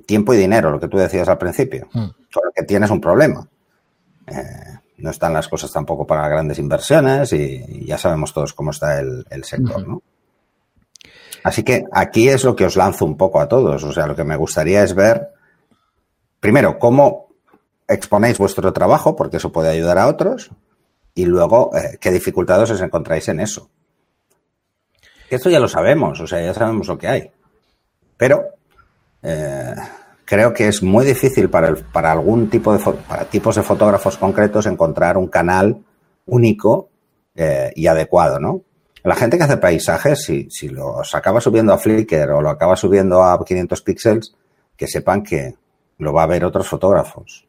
tiempo 0.06 0.32
y 0.32 0.38
dinero, 0.38 0.70
lo 0.70 0.80
que 0.80 0.88
tú 0.88 0.96
decías 0.96 1.28
al 1.28 1.36
principio, 1.36 1.86
hmm. 1.92 2.08
con 2.32 2.44
lo 2.46 2.52
que 2.56 2.62
tienes 2.62 2.88
un 2.88 3.02
problema. 3.02 3.46
Eh, 4.26 4.78
no 4.98 5.10
están 5.10 5.32
las 5.32 5.48
cosas 5.48 5.72
tampoco 5.72 6.06
para 6.06 6.28
grandes 6.28 6.58
inversiones 6.58 7.32
y, 7.32 7.84
ya 7.86 7.98
sabemos 7.98 8.32
todos 8.32 8.52
cómo 8.52 8.70
está 8.70 9.00
el, 9.00 9.44
sector, 9.44 9.86
¿no? 9.86 10.02
Así 11.44 11.64
que 11.64 11.84
aquí 11.90 12.28
es 12.28 12.44
lo 12.44 12.54
que 12.54 12.66
os 12.66 12.76
lanzo 12.76 13.04
un 13.04 13.16
poco 13.16 13.40
a 13.40 13.48
todos. 13.48 13.82
O 13.82 13.92
sea, 13.92 14.06
lo 14.06 14.14
que 14.14 14.24
me 14.24 14.36
gustaría 14.36 14.84
es 14.84 14.94
ver, 14.94 15.30
primero, 16.38 16.78
cómo 16.78 17.34
exponéis 17.88 18.38
vuestro 18.38 18.72
trabajo, 18.72 19.16
porque 19.16 19.38
eso 19.38 19.50
puede 19.50 19.70
ayudar 19.70 19.98
a 19.98 20.06
otros, 20.06 20.50
y 21.14 21.26
luego 21.26 21.70
eh, 21.76 21.98
qué 22.00 22.10
dificultades 22.10 22.70
os 22.70 22.80
encontráis 22.80 23.28
en 23.28 23.40
eso. 23.40 23.70
esto 25.28 25.50
ya 25.50 25.58
lo 25.58 25.68
sabemos, 25.68 26.20
o 26.20 26.26
sea, 26.26 26.40
ya 26.40 26.54
sabemos 26.54 26.86
lo 26.86 26.96
que 26.96 27.08
hay. 27.08 27.30
Pero 28.16 28.44
eh, 29.22 29.74
creo 30.32 30.54
que 30.54 30.66
es 30.66 30.82
muy 30.82 31.04
difícil 31.04 31.50
para, 31.50 31.74
algún 32.10 32.48
tipo 32.48 32.72
de 32.72 32.82
tipos 33.30 33.54
de 33.54 33.62
fotógrafos 33.62 34.16
concretos 34.16 34.64
encontrar 34.64 35.18
un 35.18 35.28
canal 35.28 35.84
único 36.24 36.88
eh, 37.34 37.70
y 37.76 37.86
adecuado, 37.86 38.40
¿no? 38.40 38.62
La 39.04 39.14
gente 39.14 39.36
que 39.36 39.44
hace 39.44 39.58
paisajes, 39.58 40.24
si, 40.24 40.48
si 40.48 40.70
los 40.70 41.14
acaba 41.14 41.42
subiendo 41.42 41.74
a 41.74 41.76
Flickr 41.76 42.30
o 42.30 42.40
lo 42.40 42.48
acaba 42.48 42.76
subiendo 42.76 43.22
a 43.22 43.44
500 43.44 43.82
píxeles, 43.82 44.34
que 44.74 44.86
sepan 44.86 45.22
que 45.22 45.54
lo 45.98 46.14
va 46.14 46.22
a 46.22 46.28
ver 46.28 46.46
otros 46.46 46.66
fotógrafos. 46.66 47.46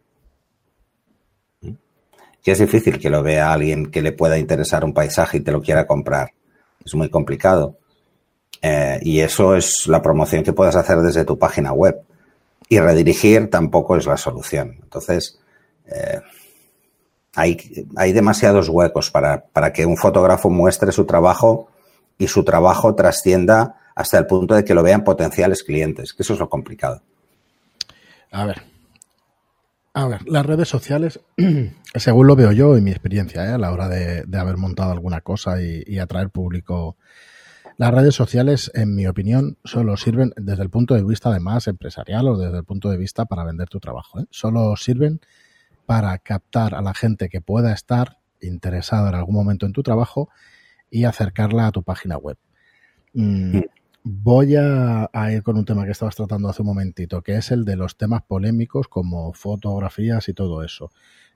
que 1.61 2.51
es 2.51 2.59
difícil 2.59 2.99
que 2.99 3.09
lo 3.09 3.23
vea 3.23 3.53
alguien 3.53 3.91
que 3.91 4.01
le 4.01 4.11
pueda 4.11 4.37
interesar 4.37 4.83
un 4.83 4.93
paisaje 4.93 5.37
y 5.37 5.39
te 5.39 5.53
lo 5.53 5.61
quiera 5.61 5.87
comprar. 5.87 6.31
Es 6.83 6.93
muy 6.95 7.09
complicado. 7.09 7.77
Eh, 8.61 8.99
y 9.03 9.21
eso 9.21 9.55
es 9.55 9.87
la 9.87 10.01
promoción 10.01 10.43
que 10.43 10.51
puedes 10.51 10.75
hacer 10.75 10.97
desde 10.97 11.23
tu 11.23 11.39
página 11.39 11.71
web. 11.71 12.03
Y 12.73 12.79
redirigir 12.79 13.51
tampoco 13.51 13.97
es 13.97 14.07
la 14.07 14.17
solución. 14.17 14.79
Entonces, 14.81 15.39
eh, 15.85 16.21
hay, 17.35 17.87
hay, 17.95 18.13
demasiados 18.13 18.67
huecos 18.67 19.11
para, 19.11 19.45
para 19.45 19.71
que 19.71 19.85
un 19.85 19.95
fotógrafo 19.95 20.49
muestre 20.49 20.91
su 20.91 21.05
trabajo 21.05 21.69
y 22.17 22.27
su 22.27 22.43
trabajo 22.43 22.95
trascienda 22.95 23.75
hasta 23.93 24.17
el 24.17 24.25
punto 24.25 24.55
de 24.55 24.65
que 24.65 24.73
lo 24.73 24.81
vean 24.81 25.03
potenciales 25.03 25.63
clientes, 25.63 26.13
que 26.13 26.23
eso 26.23 26.33
es 26.33 26.39
lo 26.39 26.49
complicado. 26.49 27.03
A 28.31 28.45
ver, 28.47 28.63
a 29.93 30.07
ver, 30.07 30.27
las 30.27 30.45
redes 30.45 30.67
sociales, 30.67 31.19
según 31.95 32.25
lo 32.25 32.35
veo 32.35 32.51
yo 32.51 32.75
en 32.75 32.83
mi 32.83 32.89
experiencia, 32.89 33.45
¿eh? 33.45 33.49
a 33.49 33.57
la 33.59 33.71
hora 33.71 33.87
de, 33.87 34.25
haber 34.35 34.57
montado 34.57 34.91
alguna 34.91 35.21
cosa 35.21 35.61
y, 35.61 35.99
atraer 35.99 36.31
público, 36.31 36.97
las 37.77 37.93
redes 37.93 38.15
sociales, 38.15 38.71
en 38.73 38.95
mi 38.95 39.07
opinión, 39.07 39.57
solo 39.63 39.97
sirven 39.97 40.33
desde 40.37 40.63
el 40.63 40.69
punto 40.69 40.93
de 40.93 41.03
vista 41.03 41.29
además 41.29 41.67
empresarial 41.67 42.27
o 42.27 42.37
desde 42.37 42.57
el 42.57 42.63
punto 42.63 42.89
de 42.89 42.97
vista 42.97 43.25
para 43.25 43.43
vender 43.43 43.67
tu 43.69 43.79
trabajo. 43.79 44.19
¿eh? 44.19 44.25
Solo 44.29 44.75
sirven 44.75 45.21
para 45.85 46.17
captar 46.19 46.75
a 46.75 46.81
la 46.81 46.93
gente 46.93 47.29
que 47.29 47.41
pueda 47.41 47.73
estar 47.73 48.19
interesada 48.41 49.09
en 49.09 49.15
algún 49.15 49.35
momento 49.35 49.65
en 49.65 49.73
tu 49.73 49.83
trabajo 49.83 50.29
y 50.89 51.05
acercarla 51.05 51.67
a 51.67 51.71
tu 51.71 51.83
página 51.83 52.17
web. 52.17 52.37
Mm. 53.13 53.59
Voy 54.05 54.55
a, 54.57 55.09
ir 55.31 55.43
con 55.43 55.57
un 55.57 55.65
tema 55.65 55.85
que 55.85 55.91
estabas 55.91 56.15
tratando 56.15 56.49
hace 56.49 56.61
un 56.61 56.67
momentito, 56.67 57.21
que 57.21 57.35
es 57.35 57.51
el 57.51 57.63
de 57.63 57.77
los 57.77 57.97
temas 57.97 58.21
polémicos 58.23 58.89
como 58.89 59.31
fotografías 59.33 60.27
y 60.27 60.33
todo 60.33 60.61
eso. 60.63 60.91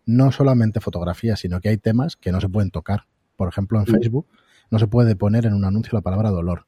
No 0.06 0.32
solamente 0.32 0.82
fotografías, 0.82 1.39
sino 1.39 1.62
que 1.62 1.70
hay 1.70 1.77
temas 1.77 2.17
que 2.17 2.32
no 2.32 2.41
se 2.41 2.50
pueden 2.50 2.72
tocar. 2.72 3.06
Por 3.38 3.48
ejemplo, 3.48 3.79
en 3.79 3.86
mm. 3.86 4.24
No 4.69 4.79
se 4.79 4.88
puede 4.88 5.15
poner 5.15 5.45
en 5.45 5.53
un 5.53 5.65
anuncio 5.65 5.91
la 5.93 6.01
palabra 6.01 6.29
dolor. 6.29 6.65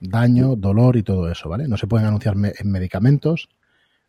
Daño, 0.00 0.54
dolor 0.56 0.96
y 0.96 1.02
todo 1.02 1.30
eso, 1.30 1.48
¿vale? 1.48 1.66
No 1.66 1.76
se 1.76 1.86
pueden 1.86 2.06
anunciar 2.06 2.36
en 2.36 2.70
medicamentos, 2.70 3.48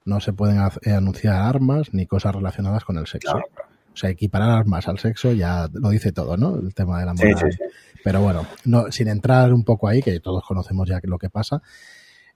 no 0.05 0.19
se 0.19 0.33
pueden 0.33 0.57
eh, 0.83 0.91
anunciar 0.91 1.35
armas 1.35 1.93
ni 1.93 2.05
cosas 2.05 2.35
relacionadas 2.35 2.83
con 2.85 2.97
el 2.97 3.07
sexo. 3.07 3.37
O 3.37 3.97
sea, 3.97 4.09
equiparar 4.09 4.51
armas 4.51 4.87
al 4.87 4.99
sexo 4.99 5.33
ya 5.33 5.67
lo 5.73 5.89
dice 5.89 6.11
todo, 6.11 6.37
¿no? 6.37 6.55
El 6.55 6.73
tema 6.73 6.99
de 6.99 7.05
la 7.05 7.13
moral. 7.13 7.59
Pero 8.03 8.21
bueno, 8.21 8.45
no, 8.65 8.91
sin 8.91 9.07
entrar 9.07 9.53
un 9.53 9.63
poco 9.63 9.87
ahí, 9.87 10.01
que 10.01 10.19
todos 10.19 10.43
conocemos 10.45 10.87
ya 10.87 10.99
lo 11.03 11.17
que 11.17 11.29
pasa, 11.29 11.61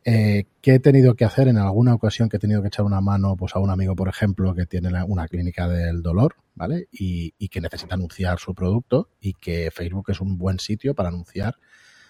eh, 0.06 0.46
¿qué 0.62 0.76
he 0.76 0.80
tenido 0.80 1.16
que 1.16 1.26
hacer 1.26 1.48
en 1.48 1.58
alguna 1.58 1.94
ocasión 1.94 2.30
que 2.30 2.38
he 2.38 2.40
tenido 2.40 2.62
que 2.62 2.68
echar 2.68 2.86
una 2.86 3.02
mano 3.02 3.36
pues, 3.38 3.56
a 3.56 3.60
un 3.60 3.70
amigo, 3.70 3.96
por 3.96 4.10
ejemplo, 4.10 4.54
que 4.54 4.66
tiene 4.66 4.90
una 5.04 5.28
clínica 5.28 5.68
del 5.68 6.02
dolor, 6.02 6.36
¿vale? 6.56 6.88
Y, 6.92 7.32
que 7.50 7.62
necesita 7.62 7.96
anunciar 7.96 8.40
su 8.40 8.56
producto 8.56 9.10
y 9.22 9.34
que 9.34 9.70
Facebook 9.72 10.10
es 10.10 10.20
un 10.20 10.38
buen 10.38 10.60
sitio 10.60 10.96
para 10.96 11.10
anunciar 11.10 11.56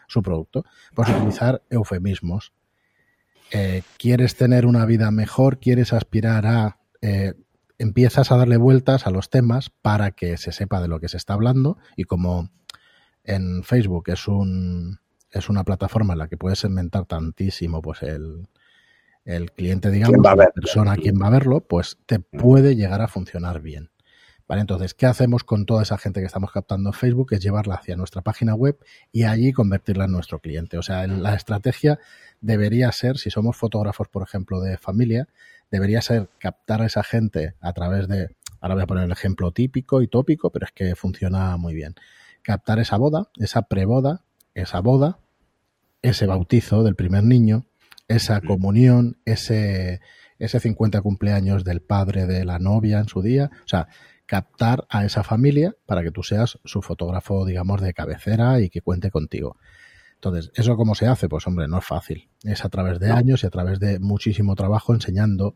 su 0.08 0.22
producto. 0.22 0.64
Pues 0.96 1.10
utilizar 1.10 1.62
eufemismos. 1.70 2.54
Eh, 3.52 3.84
¿Quieres 3.98 4.36
tener 4.36 4.66
una 4.66 4.86
vida 4.86 5.12
mejor? 5.12 5.60
¿Quieres 5.60 5.92
aspirar 5.94 6.46
a 6.48 6.80
eh, 7.02 7.34
empiezas 7.78 8.32
a 8.32 8.38
darle 8.38 8.58
vueltas 8.58 9.06
a 9.06 9.12
los 9.12 9.30
temas 9.30 9.70
para 9.70 10.12
que 10.12 10.38
se 10.38 10.52
sepa 10.52 10.82
de 10.82 10.88
lo 10.88 11.00
que 11.00 11.10
se 11.10 11.18
está 11.18 11.34
hablando 11.34 11.78
y 11.98 12.06
como 12.06 12.50
en 13.24 13.64
Facebook 13.64 14.06
es 14.08 14.28
un 14.28 15.00
es 15.34 15.50
una 15.50 15.64
plataforma 15.64 16.14
en 16.14 16.20
la 16.20 16.28
que 16.28 16.38
puedes 16.38 16.60
segmentar 16.60 17.06
tantísimo 17.06 17.82
pues 17.82 18.04
el, 18.04 18.48
el 19.26 19.52
cliente, 19.52 19.90
digamos, 19.90 20.22
la 20.24 20.50
persona 20.52 20.96
quien 20.96 21.16
va 21.22 21.28
a 21.28 21.32
verlo, 21.32 21.62
pues 21.62 21.98
te 22.06 22.20
mm. 22.20 22.24
puede 22.40 22.76
llegar 22.76 23.02
a 23.02 23.08
funcionar 23.08 23.62
bien. 23.62 23.90
Vale, 24.48 24.62
entonces, 24.62 24.94
¿qué 24.94 25.06
hacemos 25.06 25.44
con 25.46 25.66
toda 25.66 25.84
esa 25.84 25.98
gente 25.98 26.20
que 26.20 26.26
estamos 26.26 26.52
captando 26.52 26.90
en 26.90 26.94
Facebook? 26.94 27.30
Es 27.32 27.40
llevarla 27.40 27.76
hacia 27.76 27.96
nuestra 27.96 28.22
página 28.22 28.54
web 28.54 28.78
y 29.12 29.24
allí 29.24 29.54
convertirla 29.54 30.06
en 30.06 30.12
nuestro 30.12 30.40
cliente. 30.40 30.78
O 30.78 30.82
sea, 30.82 31.08
la 31.08 31.34
estrategia 31.34 31.98
debería 32.42 32.92
ser, 32.92 33.18
si 33.18 33.30
somos 33.30 33.56
fotógrafos, 33.56 34.10
por 34.10 34.22
ejemplo, 34.22 34.60
de 34.60 34.78
familia, 34.78 35.30
debería 35.72 36.02
ser 36.02 36.30
captar 36.40 36.82
a 36.82 36.88
esa 36.88 37.04
gente 37.04 37.56
a 37.62 37.72
través 37.72 38.10
de, 38.10 38.36
ahora 38.60 38.76
voy 38.76 38.84
a 38.84 38.88
poner 38.88 39.06
el 39.06 39.12
ejemplo 39.12 39.52
típico 39.52 40.02
y 40.02 40.08
tópico, 40.08 40.52
pero 40.52 40.66
es 40.66 40.74
que 40.74 40.94
funciona 40.96 41.56
muy 41.56 41.74
bien. 41.74 41.96
Captar 42.42 42.80
esa 42.80 42.98
boda, 42.98 43.30
esa 43.38 43.64
preboda, 43.64 44.24
esa 44.54 44.82
boda, 44.82 45.20
ese 46.04 46.28
bautizo 46.28 46.84
del 46.84 46.96
primer 46.96 47.24
niño, 47.24 47.66
esa 48.08 48.42
comunión, 48.42 49.18
ese, 49.26 50.02
ese 50.38 50.60
50 50.60 51.02
cumpleaños 51.02 51.64
del 51.64 51.82
padre 51.82 52.28
de 52.28 52.46
la 52.46 52.60
novia 52.60 53.00
en 53.00 53.08
su 53.08 53.24
día. 53.24 53.50
O 53.66 53.68
sea, 53.68 53.88
captar 54.26 54.86
a 54.90 55.06
esa 55.06 55.24
familia 55.24 55.76
para 55.86 56.04
que 56.04 56.12
tú 56.12 56.22
seas 56.22 56.60
su 56.66 56.82
fotógrafo, 56.82 57.46
digamos, 57.46 57.82
de 57.82 57.94
cabecera 57.94 58.60
y 58.60 58.70
que 58.70 58.82
cuente 58.82 59.10
contigo. 59.10 59.58
Entonces, 60.16 60.52
¿eso 60.56 60.76
cómo 60.76 60.94
se 60.96 61.08
hace? 61.08 61.28
Pues 61.28 61.48
hombre, 61.48 61.68
no 61.68 61.80
es 61.80 61.86
fácil. 61.86 62.30
Es 62.44 62.64
a 62.64 62.70
través 62.70 63.00
de 63.00 63.12
años 63.12 63.44
y 63.44 63.48
a 63.48 63.50
través 63.50 63.80
de 63.80 64.00
muchísimo 64.00 64.56
trabajo 64.56 64.94
enseñando. 64.94 65.56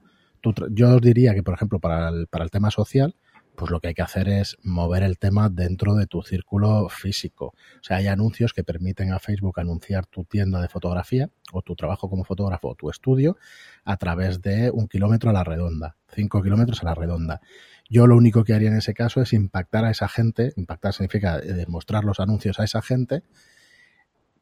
yo 0.72 0.96
os 0.96 1.01
diría 1.01 1.34
que, 1.34 1.44
por 1.44 1.54
ejemplo, 1.54 1.80
para 1.80 2.10
el, 2.10 2.27
para 2.27 2.46
el 2.46 2.51
tema 2.51 2.72
social, 2.72 3.16
pues 3.57 3.71
lo 3.71 3.79
que 3.79 3.87
hay 3.87 3.93
que 3.95 4.03
hacer 4.03 4.29
es 4.29 4.55
mover 4.61 5.01
el 5.01 5.17
tema 5.17 5.49
dentro 5.49 5.95
de 5.95 6.05
tu 6.05 6.21
círculo 6.21 6.89
físico. 6.89 7.47
O 7.47 7.83
sea, 7.83 7.97
hay 7.97 8.05
anuncios 8.05 8.53
que 8.53 8.63
permiten 8.63 9.11
a 9.11 9.17
Facebook 9.17 9.59
anunciar 9.59 10.05
tu 10.05 10.25
tienda 10.25 10.61
de 10.61 10.67
fotografía 10.67 11.31
o 11.51 11.63
tu 11.63 11.75
trabajo 11.75 12.07
como 12.07 12.23
fotógrafo 12.23 12.67
o 12.67 12.75
tu 12.75 12.91
estudio 12.91 13.35
a 13.83 13.97
través 13.97 14.43
de 14.43 14.69
un 14.69 14.87
kilómetro 14.87 15.31
a 15.31 15.33
la 15.33 15.43
redonda, 15.43 15.95
cinco 16.13 16.43
kilómetros 16.43 16.83
a 16.83 16.85
la 16.85 16.93
redonda. 16.93 17.41
Yo 17.89 18.05
lo 18.05 18.15
único 18.15 18.43
que 18.43 18.53
haría 18.53 18.69
en 18.69 18.77
ese 18.77 18.93
caso 18.93 19.23
es 19.23 19.33
impactar 19.33 19.85
a 19.85 19.89
esa 19.89 20.07
gente, 20.07 20.53
impactar 20.55 20.93
significa 20.93 21.39
eh, 21.39 21.65
mostrar 21.67 22.03
los 22.03 22.19
anuncios 22.19 22.59
a 22.59 22.63
esa 22.63 22.83
gente 22.83 23.23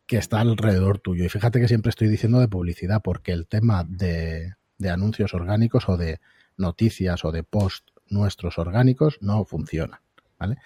que 0.08 0.18
está 0.18 0.42
alrededor 0.42 1.00
tuyo. 1.00 1.24
Y 1.24 1.30
fíjate 1.30 1.62
que 1.62 1.70
siempre 1.70 1.90
estoy 1.90 2.10
diciendo 2.10 2.42
de 2.42 2.50
publicidad, 2.50 3.02
porque 3.02 3.32
el 3.32 3.48
tema 3.48 3.86
de, 3.88 4.56
anuncios 4.90 5.34
orgánicos 5.34 5.88
o 5.88 5.96
de 5.96 6.20
noticias 6.58 7.24
o 7.24 7.32
de 7.32 7.44
post 7.44 7.95
nuestros 8.10 8.58
orgánicos 8.58 9.18
no 9.22 9.46
funciona. 9.46 10.02
¿vale? 10.40 10.58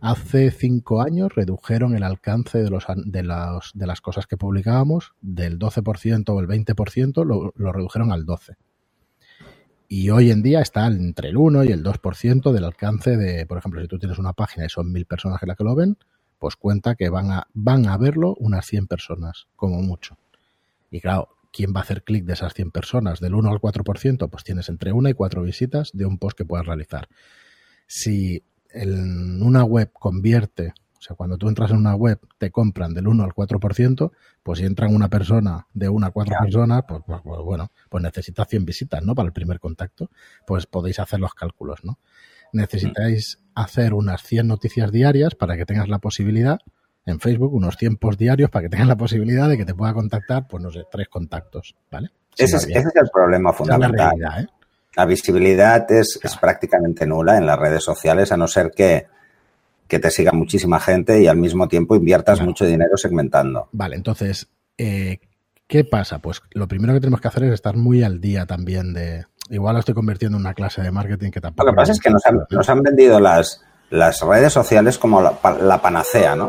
Hace 0.00 0.50
cinco 0.50 1.02
años 1.02 1.34
redujeron 1.34 1.94
el 1.94 2.02
alcance 2.02 2.58
de, 2.58 2.70
los, 2.70 2.84
de, 2.96 3.22
las, 3.22 3.70
de 3.74 3.86
las 3.86 4.00
cosas 4.00 4.26
que 4.26 4.36
publicábamos 4.36 5.12
del 5.20 5.58
12% 5.58 6.28
o 6.28 6.40
el 6.40 6.48
20%, 6.48 7.24
lo, 7.24 7.52
lo 7.54 7.72
redujeron 7.72 8.12
al 8.12 8.26
12%. 8.26 8.56
Y 9.92 10.08
hoy 10.10 10.30
en 10.30 10.40
día 10.40 10.60
está 10.60 10.86
entre 10.86 11.30
el 11.30 11.36
1 11.36 11.64
y 11.64 11.72
el 11.72 11.82
2% 11.82 12.52
del 12.52 12.64
alcance 12.64 13.16
de, 13.16 13.44
por 13.44 13.58
ejemplo, 13.58 13.80
si 13.80 13.88
tú 13.88 13.98
tienes 13.98 14.20
una 14.20 14.34
página 14.34 14.64
y 14.64 14.68
son 14.68 14.92
mil 14.92 15.04
personas 15.04 15.40
que 15.40 15.64
lo 15.64 15.74
ven, 15.74 15.98
pues 16.38 16.54
cuenta 16.54 16.94
que 16.94 17.08
van 17.08 17.32
a, 17.32 17.48
van 17.54 17.86
a 17.86 17.98
verlo 17.98 18.36
unas 18.38 18.66
100 18.66 18.86
personas, 18.86 19.48
como 19.56 19.82
mucho. 19.82 20.16
Y 20.92 21.00
claro, 21.00 21.30
¿quién 21.52 21.72
va 21.74 21.80
a 21.80 21.82
hacer 21.82 22.04
clic 22.04 22.24
de 22.24 22.34
esas 22.34 22.54
100 22.54 22.70
personas? 22.70 23.20
Del 23.20 23.34
1 23.34 23.50
al 23.50 23.60
4%, 23.60 24.30
pues 24.30 24.44
tienes 24.44 24.68
entre 24.68 24.92
1 24.92 25.08
y 25.08 25.14
4 25.14 25.42
visitas 25.42 25.90
de 25.92 26.06
un 26.06 26.18
post 26.18 26.36
que 26.36 26.44
puedas 26.44 26.66
realizar. 26.66 27.08
Si 27.86 28.44
en 28.70 29.42
una 29.42 29.64
web 29.64 29.90
convierte, 29.92 30.72
o 30.98 31.02
sea, 31.02 31.16
cuando 31.16 31.38
tú 31.38 31.48
entras 31.48 31.70
en 31.70 31.78
una 31.78 31.94
web 31.94 32.20
te 32.38 32.50
compran 32.50 32.94
del 32.94 33.08
1 33.08 33.24
al 33.24 33.30
4%, 33.30 34.12
pues 34.42 34.58
si 34.58 34.66
entran 34.66 34.94
una 34.94 35.08
persona 35.08 35.66
de 35.72 35.88
1 35.88 36.06
a 36.06 36.10
4 36.10 36.36
personas, 36.40 36.84
pues, 36.86 37.02
pues, 37.06 37.20
pues, 37.22 37.40
bueno, 37.40 37.72
pues 37.88 38.02
necesitas 38.02 38.46
100 38.48 38.64
visitas, 38.64 39.02
¿no? 39.02 39.14
Para 39.14 39.26
el 39.26 39.32
primer 39.32 39.58
contacto, 39.58 40.10
pues 40.46 40.66
podéis 40.66 40.98
hacer 40.98 41.20
los 41.20 41.34
cálculos, 41.34 41.84
¿no? 41.84 41.98
necesitáis 42.52 43.40
hacer 43.54 43.94
unas 43.94 44.22
100 44.22 44.46
noticias 44.46 44.92
diarias 44.92 45.34
para 45.34 45.56
que 45.56 45.66
tengas 45.66 45.88
la 45.88 45.98
posibilidad 45.98 46.58
en 47.10 47.20
Facebook, 47.20 47.52
unos 47.54 47.76
tiempos 47.76 48.16
diarios 48.16 48.50
para 48.50 48.64
que 48.64 48.68
tengas 48.68 48.88
la 48.88 48.96
posibilidad 48.96 49.48
de 49.48 49.56
que 49.56 49.64
te 49.64 49.74
pueda 49.74 49.92
contactar, 49.92 50.46
pues 50.48 50.62
no 50.62 50.70
sé, 50.70 50.84
tres 50.90 51.08
contactos, 51.08 51.74
¿vale? 51.90 52.10
ese, 52.36 52.56
es, 52.56 52.66
el 52.66 53.10
problema 53.12 53.52
fundamental. 53.52 54.12
La, 54.18 54.40
¿eh? 54.40 54.46
la, 54.96 55.04
visibilidad 55.04 55.90
es, 55.90 56.18
es, 56.22 56.36
prácticamente 56.36 57.06
nula 57.06 57.36
en 57.36 57.46
las 57.46 57.58
redes 57.58 57.84
sociales, 57.84 58.32
a 58.32 58.36
no 58.36 58.46
ser 58.48 58.70
que, 58.70 59.06
que 59.86 59.98
te 59.98 60.10
siga 60.10 60.32
muchísima 60.32 60.80
gente 60.80 61.20
y 61.20 61.26
al 61.26 61.36
mismo 61.36 61.68
tiempo 61.68 61.96
inviertas 61.96 62.40
mucho 62.40 62.64
dinero 62.64 62.96
segmentando. 62.96 63.68
Vale, 63.72 63.96
entonces, 63.96 64.48
eh, 64.78 65.18
¿qué 65.66 65.84
pasa? 65.84 66.20
Pues 66.20 66.42
lo 66.52 66.68
primero 66.68 66.94
que 66.94 67.00
tenemos 67.00 67.20
que 67.20 67.28
hacer 67.28 67.44
es 67.44 67.52
estar 67.52 67.76
muy 67.76 68.02
al 68.02 68.20
día 68.20 68.46
también 68.46 68.94
de, 68.94 69.26
Igual 69.50 69.74
lo 69.74 69.80
estoy 69.80 69.94
convirtiendo 69.94 70.38
en 70.38 70.42
una 70.42 70.54
clase 70.54 70.80
de 70.80 70.92
marketing 70.92 71.32
que 71.32 71.40
tampoco. 71.40 71.66
Lo 71.66 71.72
que 71.72 71.76
pasa 71.76 71.92
es 71.92 71.98
que 71.98 72.08
nos 72.08 72.68
han, 72.68 72.82
vendido 72.82 73.18
las, 73.18 73.60
las 73.90 74.20
redes 74.20 74.52
sociales 74.52 74.96
como 74.96 75.20
la, 75.20 75.82
panacea, 75.82 76.36
¿no? 76.36 76.48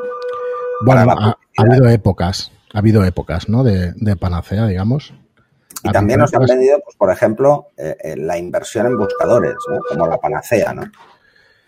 Bueno, 0.83 1.11
ha, 1.11 1.37
habido 1.57 1.87
épocas, 1.89 2.51
ha 2.73 2.79
habido 2.79 3.03
épocas, 3.03 3.49
¿no? 3.49 3.63
De, 3.63 4.15
panacea, 4.15 4.67
digamos. 4.67 5.13
Y 5.83 5.91
también 5.91 6.19
nos 6.19 6.33
han 6.33 6.45
vendido, 6.45 6.79
pues, 6.83 6.95
por 6.95 7.11
ejemplo, 7.11 7.69
eh, 7.77 7.95
eh, 8.03 8.15
la 8.15 8.37
inversión 8.37 8.85
en 8.85 8.97
buscadores, 8.97 9.55
¿no? 9.69 9.79
Como 9.87 10.07
la 10.07 10.17
panacea, 10.17 10.73
¿no? 10.73 10.83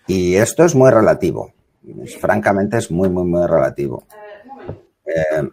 Y 0.08 0.36
esto 0.36 0.66
es 0.66 0.76
muy 0.76 0.92
relativo. 0.92 1.52
francamente, 2.20 2.78
es 2.78 2.92
muy, 2.92 3.10
muy, 3.10 3.26
muy 3.26 3.46
relativo. 3.48 4.04
Eh, 5.06 5.50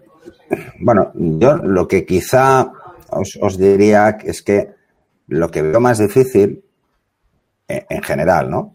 bueno, 0.81 1.13
yo 1.15 1.57
lo 1.57 1.89
que 1.89 2.05
quizá 2.05 2.71
os, 3.11 3.39
os 3.41 3.59
diría 3.59 4.19
es 4.23 4.43
que 4.43 4.75
lo 5.29 5.51
que 5.51 5.63
veo 5.63 5.81
más 5.81 5.99
difícil, 5.99 6.63
eh, 7.69 7.87
en 7.89 8.03
general, 8.03 8.51
¿no? 8.51 8.75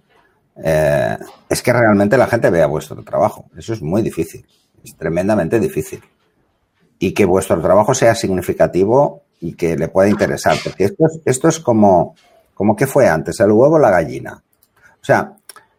eh, 0.64 1.18
es 1.50 1.62
que 1.62 1.74
realmente 1.74 2.18
la 2.18 2.28
gente 2.28 2.50
vea 2.50 2.68
vuestro 2.68 3.04
trabajo. 3.04 3.50
Eso 3.58 3.74
es 3.74 3.82
muy 3.82 4.02
difícil, 4.02 4.46
es 4.86 4.96
tremendamente 4.96 5.60
difícil. 5.60 6.02
Y 7.00 7.14
que 7.14 7.26
vuestro 7.26 7.62
trabajo 7.62 7.94
sea 7.94 8.16
significativo 8.16 9.24
y 9.42 9.54
que 9.54 9.76
le 9.76 9.90
pueda 9.90 10.10
interesar, 10.10 10.58
porque 10.64 10.86
esto 10.86 11.06
es, 11.06 11.20
esto 11.26 11.48
es 11.48 11.60
como, 11.60 12.16
como 12.54 12.76
que 12.76 12.88
fue 12.88 13.08
antes, 13.08 13.40
el 13.40 13.52
huevo 13.52 13.78
la 13.78 13.92
gallina. 13.92 14.42
O 15.02 15.06
sea, 15.06 15.34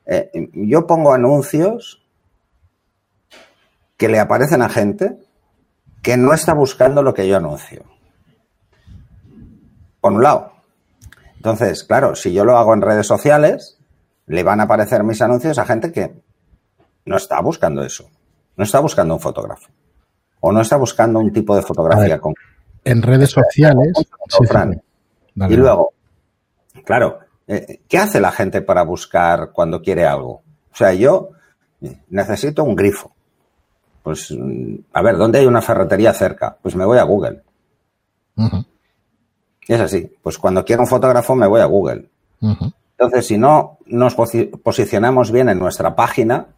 eh, 0.04 0.30
yo 0.52 0.86
pongo 0.86 1.12
anuncios 1.12 2.02
que 3.96 4.08
le 4.08 4.20
aparecen 4.20 4.62
a 4.62 4.68
gente 4.68 5.16
que 6.02 6.16
no 6.16 6.32
está 6.32 6.54
buscando 6.54 7.02
lo 7.02 7.14
que 7.14 7.26
yo 7.26 7.36
anuncio. 7.36 7.84
Por 10.00 10.12
un 10.12 10.22
lado. 10.22 10.52
Entonces, 11.36 11.82
claro, 11.84 12.14
si 12.14 12.32
yo 12.32 12.44
lo 12.44 12.56
hago 12.58 12.74
en 12.74 12.82
redes 12.82 13.06
sociales, 13.06 13.78
le 14.26 14.42
van 14.42 14.60
a 14.60 14.64
aparecer 14.64 15.02
mis 15.02 15.22
anuncios 15.22 15.58
a 15.58 15.64
gente 15.64 15.92
que 15.92 16.22
no 17.04 17.16
está 17.16 17.40
buscando 17.40 17.82
eso. 17.82 18.08
No 18.56 18.64
está 18.64 18.80
buscando 18.80 19.14
un 19.14 19.20
fotógrafo. 19.20 19.68
O 20.40 20.52
no 20.52 20.60
está 20.60 20.76
buscando 20.76 21.18
un 21.18 21.32
tipo 21.32 21.54
de 21.56 21.62
fotografía 21.62 22.18
con. 22.18 22.34
En 22.84 23.02
redes 23.02 23.30
sociales. 23.30 23.92
y 25.34 25.56
luego, 25.56 25.92
claro, 26.84 27.18
eh, 27.46 27.80
¿qué 27.88 27.98
hace 27.98 28.20
la 28.20 28.32
gente 28.32 28.62
para 28.62 28.82
buscar 28.82 29.50
cuando 29.52 29.82
quiere 29.82 30.06
algo? 30.06 30.42
O 30.72 30.76
sea, 30.76 30.92
yo 30.92 31.30
necesito 32.08 32.64
un 32.64 32.76
grifo. 32.76 33.12
Pues, 34.02 34.32
a 34.92 35.02
ver, 35.02 35.16
¿dónde 35.16 35.40
hay 35.40 35.46
una 35.46 35.62
ferretería 35.62 36.12
cerca? 36.12 36.56
Pues 36.62 36.76
me 36.76 36.84
voy 36.84 36.98
a 36.98 37.02
Google. 37.02 37.42
Es 39.66 39.80
así. 39.80 40.12
Pues 40.22 40.38
cuando 40.38 40.64
quiero 40.64 40.82
un 40.82 40.88
fotógrafo 40.88 41.34
me 41.34 41.46
voy 41.46 41.60
a 41.60 41.64
Google. 41.64 42.08
Entonces, 42.40 43.26
si 43.26 43.36
no 43.36 43.78
nos 43.86 44.14
posicionamos 44.14 45.32
bien 45.32 45.48
en 45.48 45.58
nuestra 45.58 45.96
página, 45.96 46.46
mm, 46.46 46.55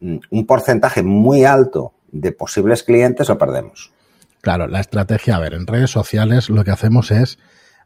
un 0.00 0.46
porcentaje 0.46 1.02
muy 1.02 1.44
alto 1.44 1.94
de 2.12 2.32
posibles 2.32 2.82
clientes 2.82 3.28
lo 3.28 3.38
perdemos. 3.38 3.92
Claro, 4.40 4.66
la 4.66 4.80
estrategia, 4.80 5.36
a 5.36 5.40
ver, 5.40 5.54
en 5.54 5.66
redes 5.66 5.90
sociales 5.90 6.50
lo 6.50 6.64
que 6.64 6.70
hacemos 6.70 7.10
es 7.10 7.38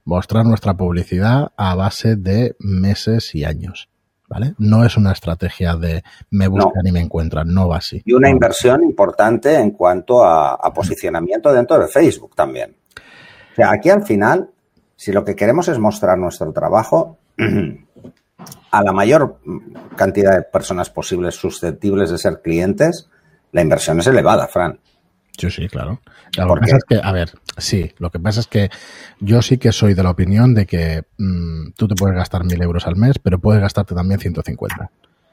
mostrar 0.05 0.45
nuestra 0.45 0.75
publicidad 0.75 1.53
a 1.57 1.75
base 1.75 2.17
de 2.17 2.55
meses 2.59 3.35
y 3.35 3.45
años. 3.45 3.89
¿vale? 4.31 4.55
No 4.59 4.85
es 4.85 4.97
una 4.97 5.13
estrategia 5.13 5.75
de 5.77 6.03
me 6.31 6.49
buscan 6.49 6.87
y 6.87 6.93
me 6.93 7.01
encuentran, 7.01 7.53
no 7.53 7.69
va 7.69 7.79
así. 7.79 8.01
Y 8.05 8.13
una 8.13 8.31
inversión 8.31 8.83
importante 8.83 9.55
en 9.57 9.73
cuanto 9.73 10.25
a, 10.25 10.73
posicionamiento 10.73 11.53
dentro 11.53 11.79
de 11.79 11.89
Facebook 11.89 12.35
también. 12.37 12.77
O 13.53 13.55
sea, 13.57 13.73
aquí 13.73 13.91
al 13.91 14.05
final, 14.05 14.51
si 14.95 15.13
lo 15.13 15.25
que 15.25 15.35
queremos 15.35 15.67
es 15.69 15.79
mostrar 15.79 16.17
nuestro 16.17 16.53
trabajo 16.53 17.19
a 18.71 18.83
la 18.83 18.93
mayor 18.93 19.41
cantidad 19.97 20.37
de 20.37 20.43
personas 20.43 20.91
posibles 20.91 21.35
susceptibles 21.35 22.11
de 22.11 22.19
ser 22.19 22.41
clientes, 22.43 23.09
la 23.53 23.63
inversión 23.63 23.99
es 24.01 24.07
elevada, 24.07 24.47
Fran. 24.47 24.79
Sí, 25.37 25.51
sí, 25.51 25.69
claro. 25.69 26.01
Lo 26.37 26.55
que 26.55 26.61
pasa 26.61 26.77
es 26.77 26.85
que, 26.85 27.01
a 27.03 27.13
ver, 27.13 27.31
sí, 27.57 27.93
lo 27.99 28.11
que 28.11 28.21
pasa 28.21 28.41
es 28.41 28.47
que 28.47 28.71
yo 29.21 29.41
sí 29.43 29.59
que 29.59 29.73
soy 29.73 29.95
de 29.95 30.03
la 30.03 30.11
opinión 30.11 30.55
de 30.55 30.67
que 30.67 31.05
mm, 31.17 31.71
tú 31.77 31.89
te 31.89 31.95
puedes 31.95 32.17
gastar 32.17 32.45
mil 32.45 32.61
euros 32.61 32.87
al 32.87 32.97
mes, 32.97 33.19
pero 33.19 33.39
puedes 33.39 33.63
gastarte 33.63 33.95
también 33.95 34.21
150. 34.21 34.91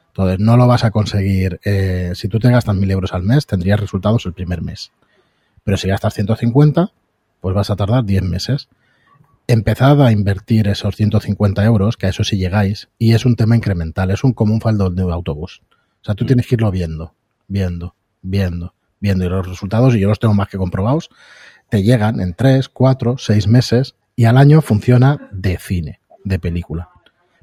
Entonces, 0.08 0.40
no 0.40 0.56
lo 0.56 0.66
vas 0.66 0.84
a 0.84 0.90
conseguir. 0.90 1.60
Eh, 1.62 2.12
si 2.14 2.28
tú 2.28 2.38
te 2.38 2.50
gastas 2.50 2.74
mil 2.74 2.90
euros 2.90 3.12
al 3.12 3.22
mes, 3.22 3.46
tendrías 3.46 3.78
resultados 3.78 4.24
el 4.26 4.32
primer 4.32 4.62
mes. 4.62 4.90
Pero 5.62 5.76
si 5.76 5.88
gastas 5.88 6.14
150, 6.14 6.90
pues 7.40 7.54
vas 7.54 7.70
a 7.70 7.76
tardar 7.76 8.04
10 8.04 8.22
meses. 8.22 8.68
Empezad 9.48 10.00
a 10.06 10.12
invertir 10.12 10.68
esos 10.68 10.94
150 10.94 11.64
euros, 11.64 11.96
que 11.96 12.06
a 12.06 12.10
eso 12.10 12.22
sí 12.22 12.36
llegáis, 12.36 12.88
y 12.98 13.14
es 13.14 13.26
un 13.26 13.34
tema 13.34 13.56
incremental, 13.56 14.12
es 14.12 14.22
un 14.22 14.32
común 14.32 14.60
faldo 14.60 14.90
de 14.90 15.02
autobús. 15.02 15.62
O 16.00 16.04
sea, 16.04 16.14
tú 16.14 16.24
tienes 16.24 16.46
que 16.46 16.54
irlo 16.54 16.70
viendo, 16.70 17.14
viendo, 17.48 17.96
viendo 18.22 18.74
viendo 19.00 19.24
y 19.24 19.28
los 19.28 19.46
resultados, 19.46 19.94
y 19.94 20.00
yo 20.00 20.08
los 20.08 20.18
tengo 20.18 20.34
más 20.34 20.48
que 20.48 20.58
comprobados, 20.58 21.10
te 21.68 21.82
llegan 21.82 22.20
en 22.20 22.34
tres, 22.34 22.68
cuatro, 22.68 23.16
seis 23.18 23.46
meses 23.46 23.94
y 24.16 24.24
al 24.24 24.38
año 24.38 24.62
funciona 24.62 25.28
de 25.32 25.58
cine, 25.58 26.00
de 26.24 26.38
película. 26.38 26.88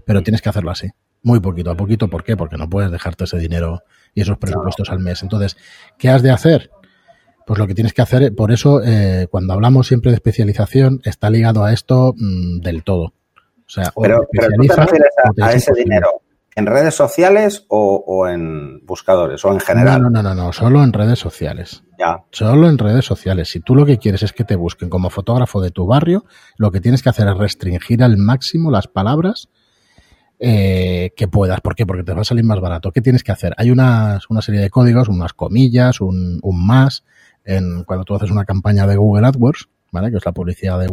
Pero 0.06 0.24
tienes 0.24 0.42
que 0.42 0.50
hacerlo 0.50 0.72
así, 0.72 0.90
muy 1.24 1.40
poquito 1.40 1.72
a 1.72 1.78
poquito. 1.78 2.10
¿Por 2.10 2.24
qué? 2.24 2.36
Porque 2.36 2.58
no 2.58 2.70
puedes 2.70 2.92
dejarte 2.92 3.24
ese 3.24 3.38
dinero 3.38 3.84
y 4.14 4.22
esos 4.22 4.38
presupuestos 4.38 4.90
al 4.90 5.00
mes. 5.00 5.24
Entonces, 5.24 5.58
¿qué 5.98 6.10
has 6.10 6.22
de 6.22 6.32
hacer? 6.32 6.70
Pues 7.46 7.60
lo 7.60 7.68
que 7.68 7.76
tienes 7.76 7.94
que 7.94 8.02
hacer, 8.02 8.34
por 8.34 8.52
eso 8.52 8.82
eh, 8.84 9.28
cuando 9.30 9.54
hablamos 9.54 9.88
siempre 9.88 10.12
de 10.12 10.16
especialización, 10.16 11.02
está 11.04 11.30
ligado 11.30 11.64
a 11.64 11.74
esto 11.74 12.14
mm, 12.18 12.60
del 12.62 12.84
todo. 12.84 13.14
O 13.36 13.70
sea, 13.70 13.92
pero, 14.02 14.28
pero 14.32 14.48
tú 14.58 14.68
te 14.68 14.76
refieres 14.76 15.10
a 15.42 15.52
ese 15.54 15.74
dinero 15.74 16.22
¿En 16.58 16.68
redes 16.68 16.96
sociales 16.96 17.66
o, 17.68 18.28
en 18.30 18.80
buscadores 18.86 19.44
o 19.44 19.52
en 19.52 19.60
general? 19.60 20.02
No, 20.02 20.10
no, 20.10 20.24
no, 20.24 20.34
no, 20.34 20.54
solo 20.54 20.86
en 20.86 20.94
redes 20.94 21.20
sociales. 21.20 21.84
Ya. 22.00 22.24
Solo 22.32 22.70
en 22.70 22.78
redes 22.78 23.04
sociales. 23.04 23.50
Si 23.50 23.60
tú 23.60 23.76
lo 23.76 23.86
que 23.86 23.98
quieres 23.98 24.24
es 24.24 24.32
que 24.32 24.46
te 24.46 24.56
busquen 24.56 24.90
como 24.90 25.10
fotógrafo 25.10 25.60
de 25.60 25.72
tu 25.72 25.86
barrio, 25.86 26.24
lo 26.56 26.72
que 26.72 26.80
tienes 26.80 27.04
que 27.04 27.10
hacer 27.10 27.28
es 27.28 27.38
restringir 27.38 28.02
al 28.04 28.16
máximo 28.16 28.72
las 28.72 28.88
palabras 28.88 29.50
eh, 30.40 31.12
que 31.18 31.28
puedas. 31.28 31.60
¿Por 31.60 31.76
qué? 31.76 31.86
Porque 31.86 32.04
te 32.04 32.14
va 32.14 32.22
a 32.22 32.26
salir 32.26 32.46
más 32.46 32.62
barato. 32.62 32.94
¿Qué 32.94 33.02
tienes 33.02 33.26
que 33.26 33.34
hacer? 33.34 33.54
Hay 33.58 33.70
una, 33.70 34.22
una 34.30 34.42
serie 34.42 34.62
de 34.62 34.70
códigos, 34.70 35.10
unas 35.10 35.34
comillas, 35.34 36.00
un, 36.00 36.40
un 36.42 36.66
más, 36.66 37.04
en, 37.46 37.84
cuando 37.84 38.04
tú 38.04 38.16
haces 38.16 38.32
una 38.32 38.46
campaña 38.46 38.86
de 38.88 38.96
Google 38.96 39.28
AdWords, 39.28 39.70
¿vale? 39.92 40.12
Que 40.12 40.18
es 40.18 40.26
la 40.26 40.34
publicidad 40.34 40.80
de, 40.80 40.88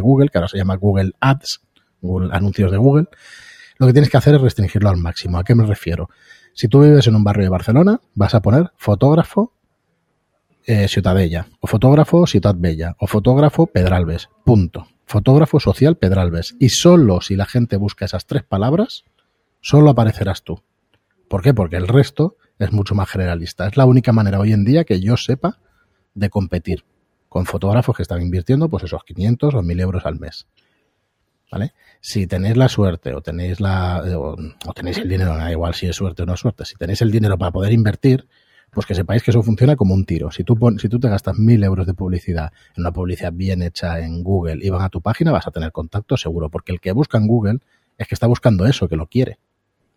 Google, 0.00 0.28
que 0.28 0.38
ahora 0.38 0.48
se 0.48 0.58
llama 0.58 0.76
Google 0.76 1.12
Ads, 1.20 1.60
Google, 2.00 2.30
anuncios 2.32 2.70
de 2.70 2.78
Google 2.78 3.08
lo 3.78 3.86
que 3.86 3.92
tienes 3.92 4.10
que 4.10 4.16
hacer 4.16 4.34
es 4.34 4.40
restringirlo 4.40 4.88
al 4.88 4.96
máximo. 4.96 5.38
¿A 5.38 5.44
qué 5.44 5.54
me 5.54 5.64
refiero? 5.64 6.10
Si 6.52 6.66
tú 6.66 6.82
vives 6.82 7.06
en 7.06 7.14
un 7.14 7.22
barrio 7.22 7.44
de 7.44 7.50
Barcelona, 7.50 8.00
vas 8.14 8.34
a 8.34 8.42
poner 8.42 8.72
fotógrafo 8.76 9.52
eh, 10.66 10.88
Ciutadella, 10.88 11.46
o 11.60 11.66
fotógrafo 11.68 12.26
Ciudad 12.26 12.56
Bella, 12.58 12.96
o 12.98 13.06
fotógrafo 13.06 13.68
Pedralbes. 13.68 14.28
Punto. 14.44 14.88
Fotógrafo 15.06 15.60
social 15.60 15.96
Pedralbes. 15.96 16.56
Y 16.58 16.70
solo 16.70 17.20
si 17.20 17.36
la 17.36 17.46
gente 17.46 17.76
busca 17.76 18.04
esas 18.04 18.26
tres 18.26 18.42
palabras, 18.42 19.04
solo 19.60 19.90
aparecerás 19.90 20.42
tú. 20.42 20.60
¿Por 21.28 21.42
qué? 21.42 21.54
Porque 21.54 21.76
el 21.76 21.86
resto 21.86 22.36
es 22.58 22.72
mucho 22.72 22.96
más 22.96 23.08
generalista. 23.08 23.68
Es 23.68 23.76
la 23.76 23.86
única 23.86 24.12
manera 24.12 24.40
hoy 24.40 24.52
en 24.52 24.64
día 24.64 24.84
que 24.84 25.00
yo 25.00 25.16
sepa 25.16 25.60
de 26.18 26.30
competir 26.30 26.84
con 27.28 27.46
fotógrafos 27.46 27.96
que 27.96 28.02
están 28.02 28.22
invirtiendo 28.22 28.68
pues 28.68 28.84
esos 28.84 29.04
500 29.04 29.54
o 29.54 29.62
1000 29.62 29.80
euros 29.80 30.06
al 30.06 30.18
mes. 30.18 30.46
¿Vale? 31.50 31.72
si 32.00 32.26
tenéis 32.26 32.56
la 32.56 32.68
suerte 32.68 33.14
o 33.14 33.20
tenéis 33.20 33.60
la 33.60 34.02
o, 34.16 34.36
tenéis 34.74 34.98
el 34.98 35.08
dinero, 35.08 35.36
da 35.36 35.50
igual 35.50 35.74
si 35.74 35.86
es 35.86 35.96
suerte 35.96 36.22
o 36.22 36.26
no 36.26 36.34
es 36.34 36.40
suerte, 36.40 36.64
si 36.64 36.76
tenéis 36.76 37.02
el 37.02 37.10
dinero 37.10 37.36
para 37.38 37.50
poder 37.50 37.72
invertir, 37.72 38.28
pues 38.70 38.86
que 38.86 38.94
sepáis 38.94 39.22
que 39.22 39.30
eso 39.30 39.42
funciona 39.42 39.76
como 39.76 39.94
un 39.94 40.04
tiro. 40.04 40.30
Si 40.30 40.44
tú, 40.44 40.56
si 40.78 40.88
tú 40.88 41.00
te 41.00 41.08
gastas 41.08 41.38
mil 41.38 41.62
euros 41.64 41.86
de 41.86 41.94
publicidad 41.94 42.52
en 42.76 42.82
una 42.82 42.92
publicidad 42.92 43.32
bien 43.32 43.62
hecha 43.62 44.00
en 44.00 44.22
Google 44.22 44.64
y 44.64 44.68
van 44.70 44.82
a 44.82 44.88
tu 44.90 45.00
página, 45.00 45.32
vas 45.32 45.46
a 45.46 45.50
tener 45.50 45.72
contacto 45.72 46.16
seguro, 46.16 46.50
porque 46.50 46.72
el 46.72 46.80
que 46.80 46.92
busca 46.92 47.18
en 47.18 47.26
Google 47.26 47.58
es 47.96 48.06
que 48.06 48.14
está 48.14 48.26
buscando 48.26 48.66
eso, 48.66 48.88
que 48.88 48.96
lo 48.96 49.06
quiere. 49.06 49.38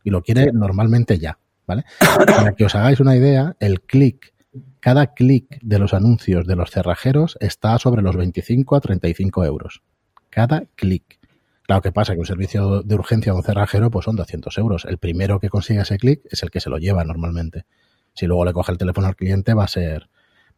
Y 0.04 0.10
lo 0.10 0.24
quiere 0.24 0.52
normalmente 0.52 1.20
ya, 1.20 1.38
¿vale? 1.68 1.84
Para 2.26 2.54
que 2.54 2.66
os 2.66 2.74
hagáis 2.74 3.00
una 3.00 3.16
idea, 3.16 3.56
el 3.60 3.82
clic, 3.82 4.31
cada 4.80 5.14
clic 5.14 5.60
de 5.62 5.80
los 5.80 5.94
anuncios 5.94 6.46
de 6.46 6.56
los 6.56 6.72
cerrajeros 6.72 7.38
está 7.40 7.78
sobre 7.80 8.02
los 8.02 8.16
25 8.16 8.76
a 8.76 8.82
35 8.82 9.46
euros. 9.46 9.82
Cada 10.30 10.66
clic. 10.76 11.20
Claro 11.64 11.82
que 11.82 11.92
pasa 11.92 12.14
que 12.14 12.20
un 12.20 12.26
servicio 12.26 12.82
de 12.82 12.96
urgencia 12.96 13.32
de 13.32 13.38
un 13.38 13.44
cerrajero 13.44 13.92
pues 13.92 14.06
son 14.06 14.16
200 14.16 14.58
euros. 14.58 14.86
El 14.86 14.98
primero 14.98 15.40
que 15.40 15.50
consiga 15.50 15.84
ese 15.84 15.98
clic 15.98 16.22
es 16.30 16.44
el 16.44 16.52
que 16.52 16.60
se 16.60 16.70
lo 16.70 16.78
lleva 16.78 17.04
normalmente. 17.04 17.66
Si 18.14 18.26
luego 18.26 18.44
le 18.44 18.54
coge 18.54 18.72
el 18.72 18.78
teléfono 18.78 19.08
al 19.08 19.16
cliente 19.16 19.54
va 19.54 19.66
a 19.66 19.68
ser 19.68 20.10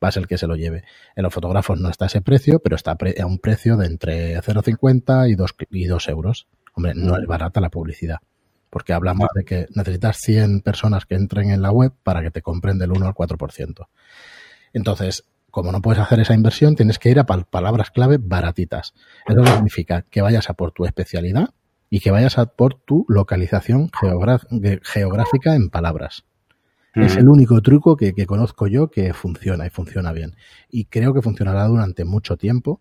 va 0.04 0.10
a 0.10 0.12
ser 0.12 0.24
el 0.24 0.28
que 0.28 0.38
se 0.38 0.48
lo 0.48 0.56
lleve. 0.56 0.84
En 1.16 1.24
los 1.24 1.34
fotógrafos 1.34 1.80
no 1.80 1.90
está 1.90 2.08
ese 2.08 2.22
precio, 2.22 2.60
pero 2.60 2.76
está 2.76 2.92
a 2.98 3.26
un 3.26 3.40
precio 3.40 3.78
de 3.78 3.86
entre 3.86 4.38
0,50 4.42 5.30
y 5.30 5.36
2, 5.36 5.56
y 5.70 5.86
2 5.86 6.08
euros. 6.10 6.48
Hombre, 6.74 6.94
no 6.96 7.18
es 7.18 7.26
barata 7.26 7.62
la 7.62 7.70
publicidad, 7.70 8.18
porque 8.74 8.92
hablamos 8.92 9.28
de 9.36 9.46
que 9.46 9.68
necesitas 9.76 10.18
100 10.18 10.62
personas 10.62 11.06
que 11.06 11.14
entren 11.14 11.52
en 11.52 11.62
la 11.62 11.72
web 11.72 11.94
para 12.02 12.24
que 12.24 12.32
te 12.32 12.42
compren 12.42 12.80
del 12.80 12.92
1 12.92 13.06
al 13.06 13.14
4%. 13.14 13.88
Entonces, 14.74 15.26
como 15.52 15.72
no 15.72 15.80
puedes 15.80 16.02
hacer 16.02 16.20
esa 16.20 16.34
inversión, 16.34 16.76
tienes 16.76 16.98
que 16.98 17.12
ir 17.12 17.20
a 17.20 17.26
palabras 17.28 17.92
clave 17.92 18.18
baratitas. 18.20 18.96
Eso 19.28 19.46
significa 19.46 20.02
que 20.02 20.24
vayas 20.24 20.50
a 20.50 20.56
por 20.56 20.72
tu 20.72 20.86
especialidad 20.86 21.52
y 21.92 22.00
que 22.00 22.10
vayas 22.10 22.40
a 22.40 22.48
por 22.48 22.74
tu 22.74 23.06
localización 23.08 23.92
geográfica 24.82 25.54
en 25.54 25.70
palabras. 25.70 26.26
Es 26.96 27.16
el 27.16 27.30
único 27.30 27.62
truco 27.62 27.96
que, 27.96 28.14
conozco 28.26 28.66
yo 28.66 28.90
que 28.90 29.14
funciona 29.14 29.68
y 29.68 29.70
funciona 29.70 30.14
bien. 30.14 30.36
Y 30.72 30.86
creo 30.86 31.14
que 31.14 31.22
funcionará 31.22 31.68
durante 31.68 32.06
mucho 32.06 32.38
tiempo 32.38 32.80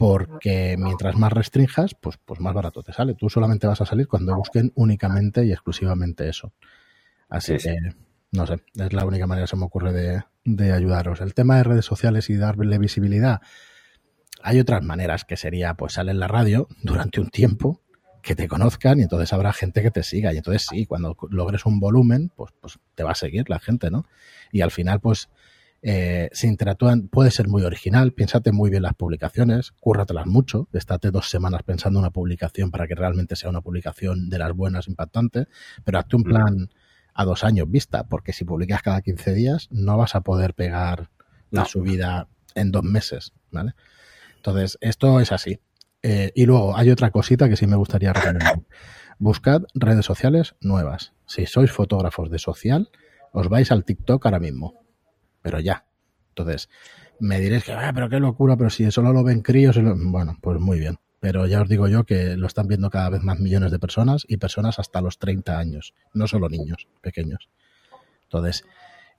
porque 0.00 0.76
mientras 0.78 1.14
más 1.14 1.30
restringas, 1.30 1.94
pues, 1.94 2.18
pues 2.24 2.40
más 2.40 2.54
barato 2.54 2.82
te 2.82 2.90
sale. 2.90 3.14
Tú 3.14 3.28
solamente 3.28 3.66
vas 3.66 3.82
a 3.82 3.84
salir 3.84 4.08
cuando 4.08 4.34
busquen 4.34 4.72
únicamente 4.74 5.44
y 5.44 5.52
exclusivamente 5.52 6.26
eso. 6.26 6.54
Así 7.28 7.58
que, 7.58 7.76
no 8.32 8.46
sé, 8.46 8.62
es 8.76 8.94
la 8.94 9.04
única 9.04 9.26
manera 9.26 9.44
que 9.44 9.50
se 9.50 9.56
me 9.56 9.66
ocurre 9.66 9.92
de, 9.92 10.22
de 10.46 10.72
ayudaros. 10.72 11.20
El 11.20 11.34
tema 11.34 11.58
de 11.58 11.64
redes 11.64 11.84
sociales 11.84 12.30
y 12.30 12.36
darle 12.36 12.78
visibilidad, 12.78 13.42
hay 14.42 14.58
otras 14.58 14.82
maneras 14.82 15.26
que 15.26 15.36
sería, 15.36 15.74
pues 15.74 15.92
sale 15.92 16.12
en 16.12 16.20
la 16.20 16.28
radio 16.28 16.66
durante 16.82 17.20
un 17.20 17.28
tiempo, 17.28 17.82
que 18.22 18.34
te 18.34 18.48
conozcan 18.48 19.00
y 19.00 19.02
entonces 19.02 19.30
habrá 19.34 19.52
gente 19.52 19.82
que 19.82 19.90
te 19.90 20.02
siga. 20.02 20.32
Y 20.32 20.38
entonces 20.38 20.66
sí, 20.66 20.86
cuando 20.86 21.14
logres 21.28 21.66
un 21.66 21.78
volumen, 21.78 22.32
pues, 22.34 22.52
pues 22.58 22.78
te 22.94 23.02
va 23.02 23.10
a 23.10 23.14
seguir 23.14 23.50
la 23.50 23.58
gente, 23.58 23.90
¿no? 23.90 24.06
Y 24.50 24.62
al 24.62 24.70
final, 24.70 24.98
pues, 25.00 25.28
eh, 25.82 26.28
se 26.32 26.46
interactúan, 26.46 27.08
puede 27.08 27.30
ser 27.30 27.48
muy 27.48 27.62
original, 27.62 28.12
piénsate 28.12 28.52
muy 28.52 28.70
bien 28.70 28.82
las 28.82 28.94
publicaciones, 28.94 29.72
cúrratelas 29.80 30.26
mucho, 30.26 30.68
estate 30.72 31.10
dos 31.10 31.30
semanas 31.30 31.62
pensando 31.62 31.98
una 31.98 32.10
publicación 32.10 32.70
para 32.70 32.86
que 32.86 32.94
realmente 32.94 33.36
sea 33.36 33.48
una 33.48 33.62
publicación 33.62 34.28
de 34.28 34.38
las 34.38 34.52
buenas, 34.52 34.88
impactante, 34.88 35.46
pero 35.84 35.98
hazte 35.98 36.16
un 36.16 36.24
plan 36.24 36.70
a 37.14 37.24
dos 37.24 37.44
años 37.44 37.70
vista, 37.70 38.04
porque 38.08 38.32
si 38.32 38.44
publicas 38.44 38.82
cada 38.82 39.00
15 39.00 39.32
días 39.32 39.68
no 39.70 39.96
vas 39.96 40.14
a 40.14 40.20
poder 40.20 40.54
pegar 40.54 41.10
la 41.50 41.64
subida 41.64 42.28
en 42.54 42.70
dos 42.70 42.84
meses, 42.84 43.32
¿vale? 43.50 43.74
Entonces, 44.36 44.78
esto 44.80 45.20
es 45.20 45.32
así. 45.32 45.60
Eh, 46.02 46.32
y 46.34 46.46
luego 46.46 46.76
hay 46.76 46.90
otra 46.90 47.10
cosita 47.10 47.48
que 47.48 47.56
sí 47.56 47.66
me 47.66 47.76
gustaría 47.76 48.12
recomendar. 48.12 48.62
Buscad 49.18 49.62
redes 49.74 50.06
sociales 50.06 50.54
nuevas. 50.60 51.12
Si 51.26 51.44
sois 51.44 51.70
fotógrafos 51.70 52.30
de 52.30 52.38
social, 52.38 52.90
os 53.32 53.48
vais 53.48 53.70
al 53.70 53.84
TikTok 53.84 54.24
ahora 54.24 54.40
mismo. 54.40 54.79
Pero 55.42 55.60
ya. 55.60 55.84
Entonces, 56.30 56.68
me 57.18 57.40
diréis 57.40 57.64
que, 57.64 57.72
ah, 57.72 57.92
pero 57.94 58.08
qué 58.08 58.20
locura, 58.20 58.56
pero 58.56 58.70
si 58.70 58.90
solo 58.90 59.12
lo 59.12 59.24
ven 59.24 59.42
críos, 59.42 59.78
bueno, 59.82 60.38
pues 60.40 60.60
muy 60.60 60.78
bien. 60.78 60.98
Pero 61.20 61.46
ya 61.46 61.60
os 61.60 61.68
digo 61.68 61.86
yo 61.86 62.04
que 62.04 62.36
lo 62.36 62.46
están 62.46 62.66
viendo 62.66 62.88
cada 62.88 63.10
vez 63.10 63.22
más 63.22 63.40
millones 63.40 63.70
de 63.70 63.78
personas 63.78 64.24
y 64.26 64.38
personas 64.38 64.78
hasta 64.78 65.02
los 65.02 65.18
30 65.18 65.58
años, 65.58 65.94
no 66.14 66.26
solo 66.26 66.48
niños 66.48 66.88
pequeños. 67.02 67.50
Entonces, 68.22 68.64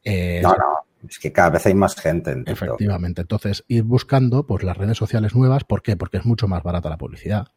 eh, 0.03 0.41
no, 0.41 0.49
no. 0.49 0.81
Es 1.07 1.19
que 1.19 1.31
cada 1.31 1.49
vez 1.49 1.65
hay 1.65 1.73
más 1.73 1.95
gente. 1.95 2.31
En 2.31 2.43
Efectivamente. 2.47 3.21
Entonces, 3.21 3.63
ir 3.67 3.83
buscando 3.83 4.45
pues 4.45 4.63
las 4.63 4.77
redes 4.77 4.97
sociales 4.97 5.35
nuevas. 5.35 5.63
¿Por 5.63 5.81
qué? 5.81 5.95
Porque 5.95 6.17
es 6.17 6.25
mucho 6.25 6.47
más 6.47 6.63
barata 6.63 6.89
la 6.89 6.97
publicidad. 6.97 7.47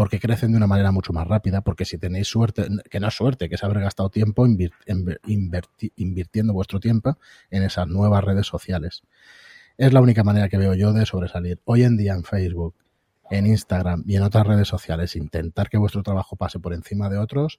Porque 0.00 0.18
crecen 0.18 0.52
de 0.52 0.56
una 0.56 0.66
manera 0.66 0.92
mucho 0.92 1.12
más 1.12 1.28
rápida. 1.28 1.60
Porque 1.60 1.84
si 1.84 1.98
tenéis 1.98 2.26
suerte, 2.26 2.66
que 2.88 3.00
no 3.00 3.08
es 3.08 3.14
suerte, 3.14 3.50
que 3.50 3.56
es 3.56 3.64
haber 3.64 3.80
gastado 3.80 4.08
tiempo 4.08 4.46
invirtiendo 4.46 6.54
vuestro 6.54 6.80
tiempo 6.80 7.18
en 7.50 7.64
esas 7.64 7.86
nuevas 7.86 8.24
redes 8.24 8.46
sociales. 8.46 9.02
Es 9.76 9.92
la 9.92 10.00
única 10.00 10.24
manera 10.24 10.48
que 10.48 10.56
veo 10.56 10.72
yo 10.72 10.94
de 10.94 11.04
sobresalir. 11.04 11.60
Hoy 11.66 11.82
en 11.82 11.98
día 11.98 12.14
en 12.14 12.24
Facebook, 12.24 12.76
en 13.30 13.46
Instagram 13.46 14.02
y 14.06 14.16
en 14.16 14.22
otras 14.22 14.46
redes 14.46 14.68
sociales, 14.68 15.16
intentar 15.16 15.68
que 15.68 15.76
vuestro 15.76 16.02
trabajo 16.02 16.34
pase 16.34 16.58
por 16.58 16.72
encima 16.72 17.10
de 17.10 17.18
otros, 17.18 17.58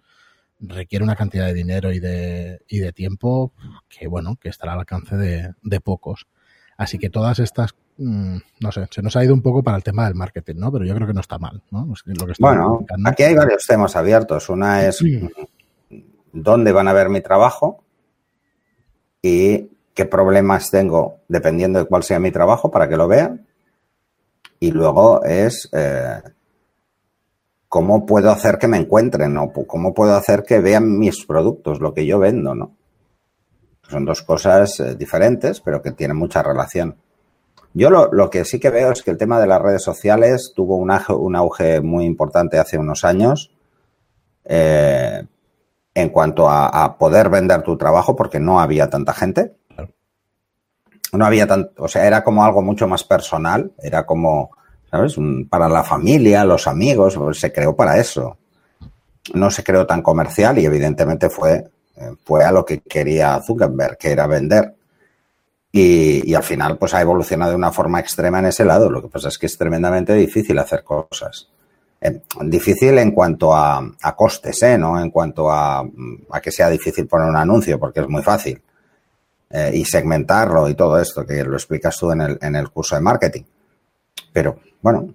requiere 0.59 1.03
una 1.03 1.15
cantidad 1.15 1.45
de 1.45 1.53
dinero 1.53 1.91
y 1.91 1.99
de, 1.99 2.91
tiempo 2.95 3.53
que, 3.87 4.07
bueno, 4.07 4.37
que 4.37 4.49
estará 4.49 4.73
al 4.73 4.79
alcance 4.79 5.15
de 5.15 5.79
pocos. 5.79 6.25
Así 6.75 6.97
que 6.97 7.11
todas 7.11 7.37
estas, 7.37 7.75
mm, 8.03 8.37
no 8.59 8.71
sé, 8.71 8.87
se 8.89 9.01
nos 9.01 9.15
ha 9.15 9.23
ido 9.23 9.33
un 9.33 9.41
poco 9.41 9.63
para 9.63 9.77
el 9.77 9.83
tema 9.83 10.05
del 10.05 10.15
marketing, 10.15 10.55
¿no? 10.57 10.71
Pero 10.71 10.85
yo 10.85 10.95
creo 10.95 11.07
que 11.07 11.13
no 11.13 11.21
está 11.21 11.37
mal, 11.37 11.61
¿no? 11.71 11.93
bueno, 12.39 12.85
aquí 13.05 13.23
hay 13.23 13.35
varios 13.35 13.65
temas 13.65 13.95
abiertos. 13.95 14.49
Una 14.49 14.85
es 14.85 15.03
dónde 16.33 16.71
van 16.71 16.87
a 16.87 16.93
ver 16.93 17.09
mi 17.09 17.21
trabajo 17.21 17.83
y 19.21 19.69
qué 19.93 20.05
problemas 20.05 20.71
tengo 20.71 21.17
dependiendo 21.27 21.79
de 21.79 21.85
cuál 21.85 22.03
sea 22.03 22.19
mi 22.19 22.31
trabajo 22.31 22.71
para 22.71 22.87
que 22.87 22.97
lo 22.97 23.07
vean. 23.07 23.45
Y 24.59 24.71
luego 24.71 25.23
es 25.23 25.69
eh, 25.71 26.21
¿cómo 27.71 28.05
puedo 28.05 28.29
hacer 28.31 28.57
que 28.57 28.67
me 28.67 28.75
encuentren? 28.75 29.33
¿no? 29.33 29.53
¿Cómo 29.53 29.93
puedo 29.93 30.13
hacer 30.13 30.43
que 30.43 30.59
vean 30.59 30.99
mis 30.99 31.25
productos, 31.25 31.79
lo 31.79 31.93
que 31.93 32.05
yo 32.05 32.19
vendo? 32.19 32.53
¿no? 32.53 32.75
Son 33.87 34.03
dos 34.03 34.23
cosas 34.23 34.77
eh, 34.81 34.95
diferentes, 34.95 35.61
pero 35.61 35.81
que 35.81 35.91
tienen 35.91 36.17
mucha 36.17 36.43
relación. 36.43 36.97
Yo 37.73 37.89
lo, 37.89 38.29
que 38.29 38.43
sí 38.43 38.59
que 38.59 38.69
veo 38.69 38.91
es 38.91 39.01
que 39.01 39.11
el 39.11 39.17
tema 39.17 39.39
de 39.39 39.47
las 39.47 39.61
redes 39.61 39.83
sociales 39.83 40.51
tuvo 40.55 40.75
un 40.75 41.35
auge, 41.35 41.81
muy 41.81 42.05
importante 42.05 42.59
hace 42.59 42.77
unos 42.77 43.05
años 43.05 43.51
eh, 44.43 45.23
en 45.93 46.09
cuanto 46.09 46.49
a, 46.49 46.67
a, 46.67 46.97
poder 46.97 47.29
vender 47.29 47.61
tu 47.63 47.77
trabajo, 47.77 48.15
porque 48.15 48.39
no 48.39 48.59
había 48.59 48.89
tanta 48.89 49.13
gente. 49.13 49.53
No 51.13 51.25
había 51.25 51.45
tanto, 51.45 51.83
o 51.83 51.87
sea, 51.87 52.05
era 52.07 52.23
como 52.23 52.43
algo 52.43 52.61
mucho 52.61 52.87
más 52.87 53.03
personal, 53.03 53.71
era 53.77 54.05
como, 54.05 54.51
¿sabes? 54.89 55.15
Para 55.49 55.67
la 55.67 55.83
familia, 55.83 56.45
los 56.45 56.67
amigos, 56.67 57.17
pues, 57.17 57.39
se 57.39 57.51
creó 57.51 57.75
para 57.75 57.97
eso. 57.97 58.37
No 59.33 59.51
se 59.51 59.63
creó 59.63 59.85
tan 59.85 60.01
comercial 60.01 60.57
y 60.57 60.65
evidentemente 60.65 61.29
fue, 61.29 61.69
eh, 61.97 62.15
fue 62.25 62.43
a 62.43 62.51
lo 62.51 62.65
que 62.65 62.79
quería 62.79 63.41
Zuckerberg, 63.45 63.97
que 63.97 64.11
era 64.11 64.25
vender. 64.27 64.75
Y, 65.73 66.33
al 66.33 66.43
final, 66.43 66.77
pues 66.77 66.93
ha 66.93 67.01
evolucionado 67.01 67.51
de 67.51 67.57
una 67.57 67.71
forma 67.71 67.99
extrema 67.99 68.39
en 68.39 68.47
ese 68.47 68.65
lado. 68.65 68.89
Lo 68.89 69.01
que 69.01 69.07
pasa 69.07 69.29
es 69.29 69.37
que 69.37 69.45
es 69.45 69.57
tremendamente 69.57 70.13
difícil 70.13 70.59
hacer 70.59 70.83
cosas. 70.83 71.47
Eh, 72.01 72.21
difícil 72.41 72.97
en 72.97 73.11
cuanto 73.11 73.55
a, 73.55 73.93
costes, 74.17 74.61
¿eh? 74.63 74.77
No 74.77 74.99
en 74.99 75.11
cuanto 75.11 75.49
a, 75.49 75.83
que 76.41 76.51
sea 76.51 76.69
difícil 76.69 77.07
poner 77.07 77.29
un 77.29 77.37
anuncio, 77.37 77.79
porque 77.79 78.01
es 78.01 78.09
muy 78.09 78.21
fácil. 78.21 78.61
Eh, 79.49 79.71
y 79.73 79.85
segmentarlo 79.85 80.67
y 80.67 80.75
todo 80.75 80.99
esto, 80.99 81.25
que 81.25 81.43
lo 81.43 81.53
explicas 81.55 81.97
tú 81.97 82.11
en 82.11 82.21
el, 82.21 82.39
en 82.41 82.55
el 82.55 82.69
curso 82.69 82.95
de 82.95 83.01
marketing. 83.01 83.43
Pero 84.33 84.59
bueno, 84.81 85.13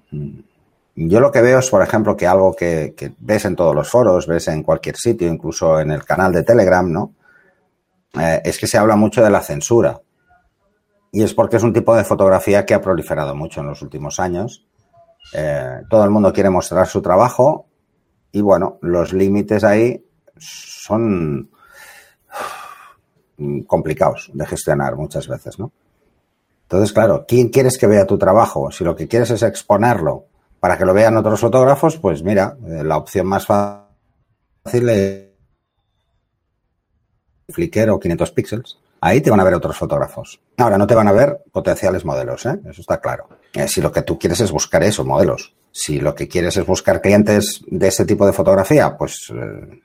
yo 0.94 1.20
lo 1.20 1.30
que 1.30 1.42
veo 1.42 1.58
es, 1.58 1.68
por 1.68 1.82
ejemplo, 1.82 2.16
que 2.16 2.26
algo 2.26 2.54
que, 2.54 2.94
ves 3.18 3.44
en 3.44 3.54
todos 3.54 3.74
los 3.74 3.88
foros, 3.88 4.26
ves 4.26 4.48
en 4.48 4.62
cualquier 4.62 4.96
sitio, 4.96 5.28
incluso 5.28 5.78
en 5.78 5.90
el 5.90 6.04
canal 6.04 6.32
de 6.32 6.42
Telegram, 6.42 6.90
¿no? 6.90 7.12
Eh, 8.18 8.40
es 8.44 8.58
que 8.58 8.66
se 8.66 8.78
habla 8.78 8.96
mucho 8.96 9.22
de 9.22 9.28
la 9.28 9.42
censura. 9.42 10.00
Y 11.12 11.22
es 11.22 11.34
porque 11.34 11.56
es 11.56 11.62
un 11.62 11.72
tipo 11.72 11.94
de 11.96 12.04
fotografía 12.04 12.66
que 12.66 12.74
ha 12.74 12.80
proliferado 12.80 13.34
mucho 13.34 13.60
en 13.60 13.68
los 13.68 13.82
últimos 13.82 14.20
años. 14.20 14.66
Eh, 15.32 15.82
todo 15.88 16.04
el 16.04 16.10
mundo 16.10 16.32
quiere 16.32 16.50
mostrar 16.50 16.86
su 16.86 17.02
trabajo 17.02 17.66
y 18.32 18.40
bueno, 18.40 18.78
los 18.82 19.12
límites 19.12 19.64
ahí 19.64 20.04
son 20.38 21.50
complicados 23.66 24.30
de 24.32 24.46
gestionar 24.46 24.96
muchas 24.96 25.28
veces, 25.28 25.58
¿no? 25.58 25.72
Entonces, 26.62 26.92
claro, 26.92 27.24
¿quién 27.28 27.48
quieres 27.48 27.78
que 27.78 27.86
vea 27.86 28.06
tu 28.06 28.18
trabajo? 28.18 28.70
Si 28.72 28.82
lo 28.82 28.96
que 28.96 29.06
quieres 29.06 29.30
es 29.30 29.42
exponerlo 29.42 30.26
para 30.58 30.76
que 30.76 30.84
lo 30.84 30.92
vean 30.92 31.16
otros 31.16 31.40
fotógrafos, 31.40 31.96
pues 31.98 32.22
mira, 32.22 32.56
eh, 32.66 32.82
la 32.82 32.96
opción 32.96 33.26
más 33.26 33.46
fácil 33.46 34.88
es 34.88 35.26
Flickr 37.48 37.90
o 37.90 38.00
500 38.00 38.32
píxeles. 38.32 38.78
Ahí 39.00 39.20
te 39.20 39.30
van 39.30 39.40
a 39.40 39.44
ver 39.44 39.54
otros 39.54 39.76
fotógrafos. 39.76 40.40
Ahora, 40.56 40.78
no 40.78 40.87
te 40.87 40.94
van 40.94 41.09
a 41.09 41.12
ver 41.12 41.38
potenciales 41.52 42.04
modelos, 42.04 42.46
¿eh? 42.46 42.59
eso 42.68 42.80
está 42.80 43.00
claro. 43.00 43.28
Eh, 43.52 43.68
si 43.68 43.80
lo 43.80 43.92
que 43.92 44.02
tú 44.02 44.18
quieres 44.18 44.40
es 44.40 44.50
buscar 44.50 44.82
eso, 44.82 45.04
modelos. 45.04 45.54
Si 45.70 46.00
lo 46.00 46.14
que 46.14 46.28
quieres 46.28 46.56
es 46.56 46.66
buscar 46.66 47.00
clientes 47.00 47.62
de 47.66 47.88
ese 47.88 48.04
tipo 48.04 48.26
de 48.26 48.32
fotografía, 48.32 48.96
pues 48.96 49.32
eh, 49.35 49.80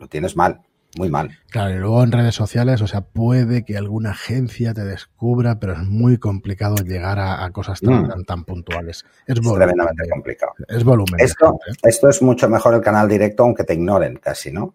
lo 0.00 0.08
tienes 0.08 0.36
mal 0.36 0.60
muy 0.96 1.10
mal. 1.10 1.30
Claro, 1.50 1.74
y 1.74 1.78
luego 1.78 2.02
en 2.02 2.12
redes 2.12 2.34
sociales, 2.34 2.80
o 2.82 2.86
sea, 2.86 3.02
puede 3.02 3.64
que 3.64 3.76
alguna 3.76 4.10
agencia 4.10 4.74
te 4.74 4.84
descubra, 4.84 5.58
pero 5.58 5.72
es 5.74 5.80
muy 5.80 6.18
complicado 6.18 6.76
llegar 6.76 7.18
a, 7.18 7.48
cosas 7.50 7.80
tan, 7.80 8.04
mm. 8.04 8.24
tan, 8.24 8.44
puntuales. 8.44 9.04
Es, 9.26 9.40
tremendamente 9.40 10.08
complicado. 10.08 10.52
Es 10.68 10.84
volumen. 10.84 11.18
Esto, 11.18 11.58
esto 11.82 12.08
es 12.08 12.22
mucho 12.22 12.48
mejor 12.48 12.74
el 12.74 12.80
canal 12.80 13.08
directo, 13.08 13.44
aunque 13.44 13.64
te 13.64 13.74
ignoren 13.74 14.16
casi, 14.16 14.52
¿no? 14.52 14.74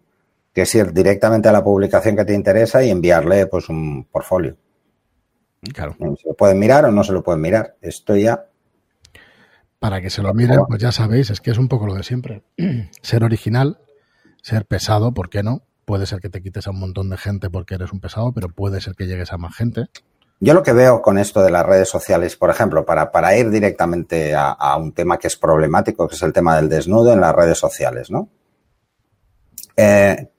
Que 0.52 0.62
es 0.62 0.74
ir 0.74 0.92
directamente 0.92 1.48
a 1.48 1.52
la 1.52 1.62
publicación 1.62 2.16
que 2.16 2.24
te 2.24 2.34
interesa 2.34 2.82
y 2.82 2.90
enviarle 2.90 3.46
pues 3.46 3.68
un 3.68 4.04
portfolio. 4.04 4.56
Claro. 5.72 5.94
¿Se 5.98 6.28
lo 6.28 6.34
pueden 6.34 6.58
mirar 6.58 6.84
o 6.86 6.90
no 6.90 7.04
se 7.04 7.12
lo 7.12 7.22
pueden 7.22 7.40
mirar? 7.40 7.76
Esto 7.80 8.16
ya 8.16 8.50
para 9.80 10.02
que 10.02 10.10
se 10.10 10.22
lo 10.22 10.34
miren, 10.34 10.60
pues 10.68 10.78
ya 10.78 10.92
sabéis, 10.92 11.30
es 11.30 11.40
que 11.40 11.50
es 11.50 11.56
un 11.56 11.66
poco 11.66 11.86
lo 11.86 11.94
de 11.94 12.02
siempre. 12.02 12.42
ser 13.00 13.24
original, 13.24 13.78
ser 14.42 14.66
pesado, 14.66 15.12
¿por 15.12 15.30
qué 15.30 15.42
no? 15.42 15.62
Puede 15.86 16.04
ser 16.04 16.20
que 16.20 16.28
te 16.28 16.42
quites 16.42 16.66
a 16.66 16.70
un 16.70 16.78
montón 16.78 17.08
de 17.08 17.16
gente 17.16 17.48
porque 17.48 17.76
eres 17.76 17.90
un 17.90 17.98
pesado, 17.98 18.30
pero 18.32 18.50
puede 18.50 18.82
ser 18.82 18.94
que 18.94 19.06
llegues 19.06 19.32
a 19.32 19.38
más 19.38 19.56
gente. 19.56 19.86
Yo 20.38 20.52
lo 20.52 20.62
que 20.62 20.74
veo 20.74 21.00
con 21.00 21.16
esto 21.16 21.42
de 21.42 21.50
las 21.50 21.64
redes 21.64 21.88
sociales, 21.88 22.36
por 22.36 22.50
ejemplo, 22.50 22.84
para, 22.84 23.10
para 23.10 23.34
ir 23.36 23.48
directamente 23.48 24.34
a, 24.36 24.76
un 24.76 24.92
tema 24.92 25.18
que 25.18 25.28
es 25.28 25.36
problemático, 25.36 26.06
que 26.06 26.14
es 26.14 26.22
el 26.22 26.32
tema 26.34 26.56
del 26.56 26.68
desnudo 26.68 27.14
en 27.14 27.20
las 27.22 27.34
redes 27.34 27.58
sociales, 27.58 28.10
¿no? 28.10 28.28
Eh, 29.76 30.30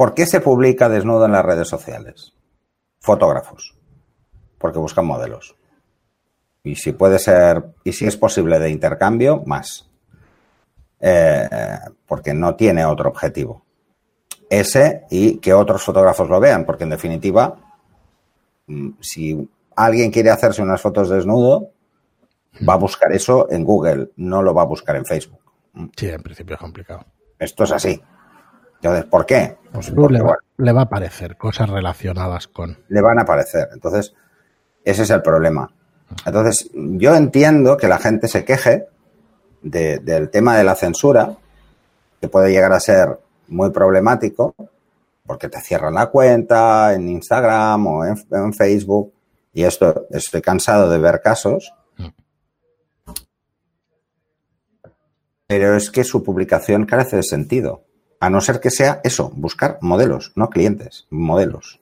¿Por 0.00 0.14
qué 0.14 0.24
se 0.24 0.40
publica 0.40 0.88
desnudo 0.88 1.26
en 1.26 1.32
las 1.32 1.44
redes 1.44 1.68
sociales? 1.68 2.32
Fotógrafos. 3.00 3.76
Porque 4.56 4.78
buscan 4.78 5.04
modelos. 5.04 5.54
Y 6.64 6.76
si 6.76 6.92
puede 6.92 7.18
ser, 7.18 7.74
y 7.84 7.92
si 7.92 8.06
es 8.06 8.16
posible 8.16 8.58
de 8.58 8.70
intercambio, 8.70 9.42
más. 9.44 9.90
Eh, 11.00 11.46
porque 12.06 12.32
no 12.32 12.56
tiene 12.56 12.86
otro 12.86 13.10
objetivo 13.10 13.66
ese 14.48 15.04
y 15.10 15.36
que 15.36 15.52
otros 15.52 15.82
fotógrafos 15.82 16.30
lo 16.30 16.40
vean, 16.40 16.64
porque 16.64 16.84
en 16.84 16.90
definitiva, 16.90 17.58
mm, 18.68 18.92
si 19.00 19.50
alguien 19.76 20.10
quiere 20.10 20.30
hacerse 20.30 20.62
unas 20.62 20.80
fotos 20.80 21.10
desnudo, 21.10 21.72
va 22.66 22.72
a 22.72 22.78
buscar 22.78 23.12
eso 23.12 23.48
en 23.50 23.64
Google, 23.64 24.12
no 24.16 24.40
lo 24.40 24.54
va 24.54 24.62
a 24.62 24.64
buscar 24.64 24.96
en 24.96 25.04
Facebook. 25.04 25.42
Sí, 25.94 26.08
en 26.08 26.22
principio 26.22 26.54
es 26.54 26.60
complicado. 26.60 27.04
Esto 27.38 27.64
es 27.64 27.72
así. 27.72 28.00
Entonces, 28.82 29.04
¿por 29.04 29.26
qué? 29.26 29.56
Pues 29.72 29.90
le, 29.90 30.22
va, 30.22 30.36
le, 30.56 30.72
va, 30.72 30.80
a 30.80 30.84
aparecer 30.84 31.36
cosas 31.36 31.68
relacionadas 31.68 32.48
con. 32.48 32.78
Le 32.88 33.00
van 33.02 33.18
a 33.18 33.22
aparecer. 33.22 33.68
Entonces, 33.72 34.14
ese 34.84 35.02
es 35.02 35.10
el 35.10 35.22
problema. 35.22 35.70
Entonces, 36.24 36.70
yo 36.72 37.14
entiendo 37.14 37.76
que 37.76 37.88
la 37.88 37.98
gente 37.98 38.26
se 38.26 38.44
queje 38.44 38.86
del 39.62 40.30
tema 40.30 40.56
de 40.56 40.64
la 40.64 40.74
censura, 40.74 41.36
que 42.20 42.28
puede 42.28 42.50
llegar 42.50 42.72
a 42.72 42.80
ser 42.80 43.18
muy 43.48 43.70
problemático 43.70 44.54
porque 45.26 45.48
te 45.48 45.60
cierran 45.60 45.94
la 45.94 46.06
cuenta 46.06 46.92
en 46.94 47.08
Instagram 47.08 47.86
o 47.86 48.04
en, 48.04 48.52
Facebook. 48.52 49.12
Y 49.52 49.62
esto 49.62 50.06
estoy 50.10 50.42
cansado 50.42 50.90
de 50.90 50.98
ver 50.98 51.20
casos. 51.20 51.72
Pero 55.46 55.76
es 55.76 55.90
que 55.90 56.02
su 56.04 56.22
publicación 56.24 56.84
carece 56.84 57.16
de 57.16 57.22
sentido. 57.22 57.84
A 58.20 58.30
no 58.30 58.40
ser 58.40 58.60
que 58.60 58.70
sea 58.70 59.00
eso, 59.02 59.32
buscar 59.34 59.78
modelos, 59.80 60.32
no 60.36 60.50
clientes, 60.50 61.06
modelos. 61.10 61.80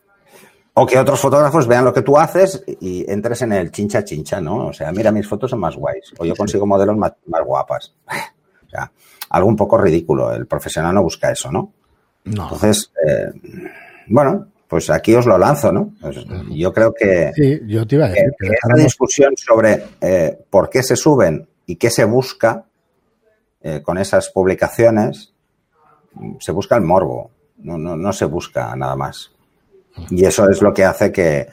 O 0.74 0.86
que 0.86 0.98
otros 0.98 1.20
fotógrafos 1.20 1.66
vean 1.66 1.84
lo 1.84 1.92
que 1.92 2.02
tú 2.02 2.16
haces 2.16 2.62
y 2.80 3.04
entres 3.10 3.42
en 3.42 3.52
el 3.52 3.72
chincha 3.72 4.04
chincha, 4.04 4.40
¿no? 4.40 4.68
O 4.68 4.72
sea, 4.72 4.92
mira, 4.92 5.10
mis 5.10 5.26
fotos 5.26 5.50
son 5.50 5.58
más 5.58 5.74
guays. 5.74 6.14
O 6.18 6.24
yo 6.24 6.36
consigo 6.36 6.66
modelos 6.66 6.96
más, 6.96 7.12
guapas. 7.44 7.94
O 8.64 8.70
sea, 8.70 8.92
algo 9.30 9.48
un 9.48 9.56
poco 9.56 9.78
ridículo. 9.78 10.30
El 10.30 10.46
profesional 10.46 10.94
no 10.94 11.02
busca 11.02 11.32
eso, 11.32 11.50
¿no? 11.50 11.72
no. 12.24 12.42
Entonces, 12.42 12.92
eh, 13.02 13.32
bueno, 14.08 14.48
pues 14.68 14.90
aquí 14.90 15.14
os 15.14 15.24
lo 15.24 15.38
lanzo, 15.38 15.72
¿no? 15.72 15.94
Pues 16.00 16.18
yo 16.50 16.72
creo 16.72 16.92
que, 16.92 17.32
sí, 17.34 17.60
yo 17.66 17.86
te 17.86 17.96
iba 17.96 18.04
a 18.04 18.08
decir 18.10 18.30
que, 18.38 18.48
esta 18.48 18.74
discusión 18.76 19.32
sobre 19.36 19.84
eh, 20.02 20.38
por 20.50 20.68
qué 20.68 20.82
se 20.82 20.94
suben 20.94 21.48
y 21.64 21.76
qué 21.76 21.90
se 21.90 22.04
busca 22.04 22.66
eh, 23.62 23.80
con 23.82 23.96
esas 23.96 24.28
publicaciones, 24.28 25.32
se 26.40 26.52
busca 26.52 26.76
el 26.76 26.82
morbo, 26.82 27.30
no, 27.58 27.78
no, 27.78 27.96
no 27.96 28.12
se 28.12 28.24
busca 28.24 28.74
nada 28.76 28.96
más. 28.96 29.32
Y 30.10 30.24
eso 30.24 30.48
es 30.48 30.62
lo 30.62 30.72
que 30.72 30.84
hace 30.84 31.12
que, 31.12 31.48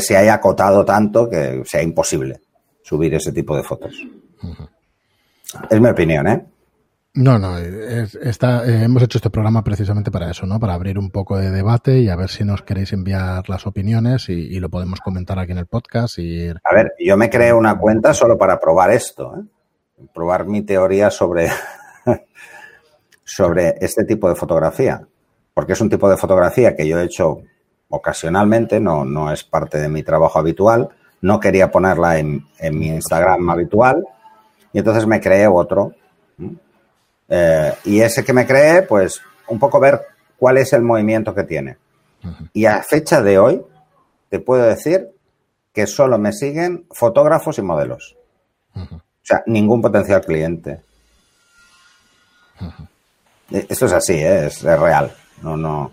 se 0.00 0.16
haya 0.16 0.34
acotado 0.34 0.84
tanto 0.84 1.30
que 1.30 1.62
sea 1.64 1.80
imposible 1.80 2.40
subir 2.82 3.14
ese 3.14 3.32
tipo 3.32 3.56
de 3.56 3.62
fotos. 3.62 3.94
Es 5.70 5.80
mi 5.80 5.88
opinión, 5.88 6.26
¿eh? 6.26 6.44
No, 7.16 7.38
no, 7.38 7.56
está, 7.58 8.66
eh, 8.66 8.82
hemos 8.82 9.04
hecho 9.04 9.18
este 9.18 9.30
programa 9.30 9.62
precisamente 9.62 10.10
para 10.10 10.32
eso, 10.32 10.46
¿no? 10.46 10.58
Para 10.58 10.74
abrir 10.74 10.98
un 10.98 11.10
poco 11.10 11.38
de 11.38 11.52
debate 11.52 12.00
y 12.00 12.08
a 12.08 12.16
ver 12.16 12.28
si 12.28 12.42
nos 12.42 12.62
queréis 12.62 12.92
enviar 12.92 13.48
las 13.48 13.68
opiniones 13.68 14.28
y, 14.28 14.58
lo 14.58 14.68
podemos 14.68 14.98
comentar 14.98 15.38
aquí 15.38 15.52
en 15.52 15.58
el 15.58 15.66
podcast. 15.66 16.18
Y... 16.18 16.48
A 16.48 16.74
ver, 16.74 16.94
yo 16.98 17.16
me 17.16 17.30
creé 17.30 17.52
una 17.52 17.78
cuenta 17.78 18.12
solo 18.14 18.36
para 18.36 18.58
probar 18.58 18.90
esto, 18.90 19.36
¿eh? 19.36 19.44
probar 20.12 20.46
mi 20.46 20.62
teoría 20.62 21.08
sobre, 21.08 21.48
sobre 23.24 23.74
este 23.80 24.04
tipo 24.04 24.28
de 24.28 24.34
fotografía, 24.34 25.06
porque 25.52 25.72
es 25.72 25.80
un 25.80 25.90
tipo 25.90 26.08
de 26.08 26.16
fotografía 26.16 26.76
que 26.76 26.86
yo 26.86 26.98
he 26.98 27.04
hecho 27.04 27.38
ocasionalmente, 27.88 28.80
no, 28.80 29.04
no 29.04 29.32
es 29.32 29.44
parte 29.44 29.78
de 29.78 29.88
mi 29.88 30.02
trabajo 30.02 30.38
habitual, 30.38 30.88
no 31.20 31.40
quería 31.40 31.70
ponerla 31.70 32.18
en, 32.18 32.46
en 32.58 32.78
mi 32.78 32.88
Instagram 32.88 33.48
habitual 33.48 34.04
y 34.72 34.78
entonces 34.78 35.06
me 35.06 35.20
creé 35.20 35.46
otro. 35.46 35.92
Eh, 37.28 37.72
y 37.84 38.00
ese 38.00 38.24
que 38.24 38.32
me 38.32 38.46
creé, 38.46 38.82
pues 38.82 39.22
un 39.48 39.58
poco 39.58 39.80
ver 39.80 40.00
cuál 40.36 40.58
es 40.58 40.72
el 40.72 40.82
movimiento 40.82 41.34
que 41.34 41.44
tiene. 41.44 41.78
Y 42.52 42.66
a 42.66 42.82
fecha 42.82 43.22
de 43.22 43.38
hoy, 43.38 43.62
te 44.30 44.40
puedo 44.40 44.64
decir 44.64 45.10
que 45.72 45.86
solo 45.86 46.18
me 46.18 46.32
siguen 46.32 46.86
fotógrafos 46.90 47.58
y 47.58 47.62
modelos. 47.62 48.16
O 48.74 49.00
sea, 49.22 49.42
ningún 49.46 49.80
potencial 49.80 50.22
cliente. 50.22 50.82
Esto 53.68 53.86
es 53.86 53.92
así, 53.92 54.14
¿eh? 54.14 54.46
es, 54.46 54.64
es 54.64 54.80
real. 54.80 55.12
No, 55.42 55.56
no. 55.56 55.92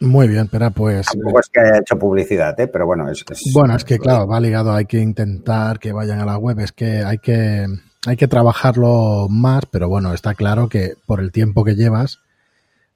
Muy 0.00 0.28
bien, 0.28 0.48
pero 0.48 0.70
pues. 0.70 1.06
Tampoco 1.06 1.40
es 1.40 1.48
que 1.48 1.60
haya 1.60 1.78
hecho 1.78 1.98
publicidad, 1.98 2.58
¿eh? 2.60 2.68
pero 2.68 2.86
bueno, 2.86 3.10
es, 3.10 3.24
Bueno, 3.52 3.74
es 3.74 3.84
que 3.84 3.98
claro, 3.98 4.28
va 4.28 4.38
ligado, 4.38 4.72
hay 4.72 4.84
que 4.84 4.98
intentar 4.98 5.80
que 5.80 5.92
vayan 5.92 6.20
a 6.20 6.24
la 6.24 6.38
web, 6.38 6.60
es 6.60 6.70
que 6.70 7.02
hay 7.02 7.18
que, 7.18 7.66
hay 8.06 8.16
que 8.16 8.28
trabajarlo 8.28 9.26
más, 9.28 9.64
pero 9.66 9.88
bueno, 9.88 10.14
está 10.14 10.34
claro 10.34 10.68
que 10.68 10.94
por 11.04 11.18
el 11.20 11.32
tiempo 11.32 11.64
que 11.64 11.74
llevas, 11.74 12.20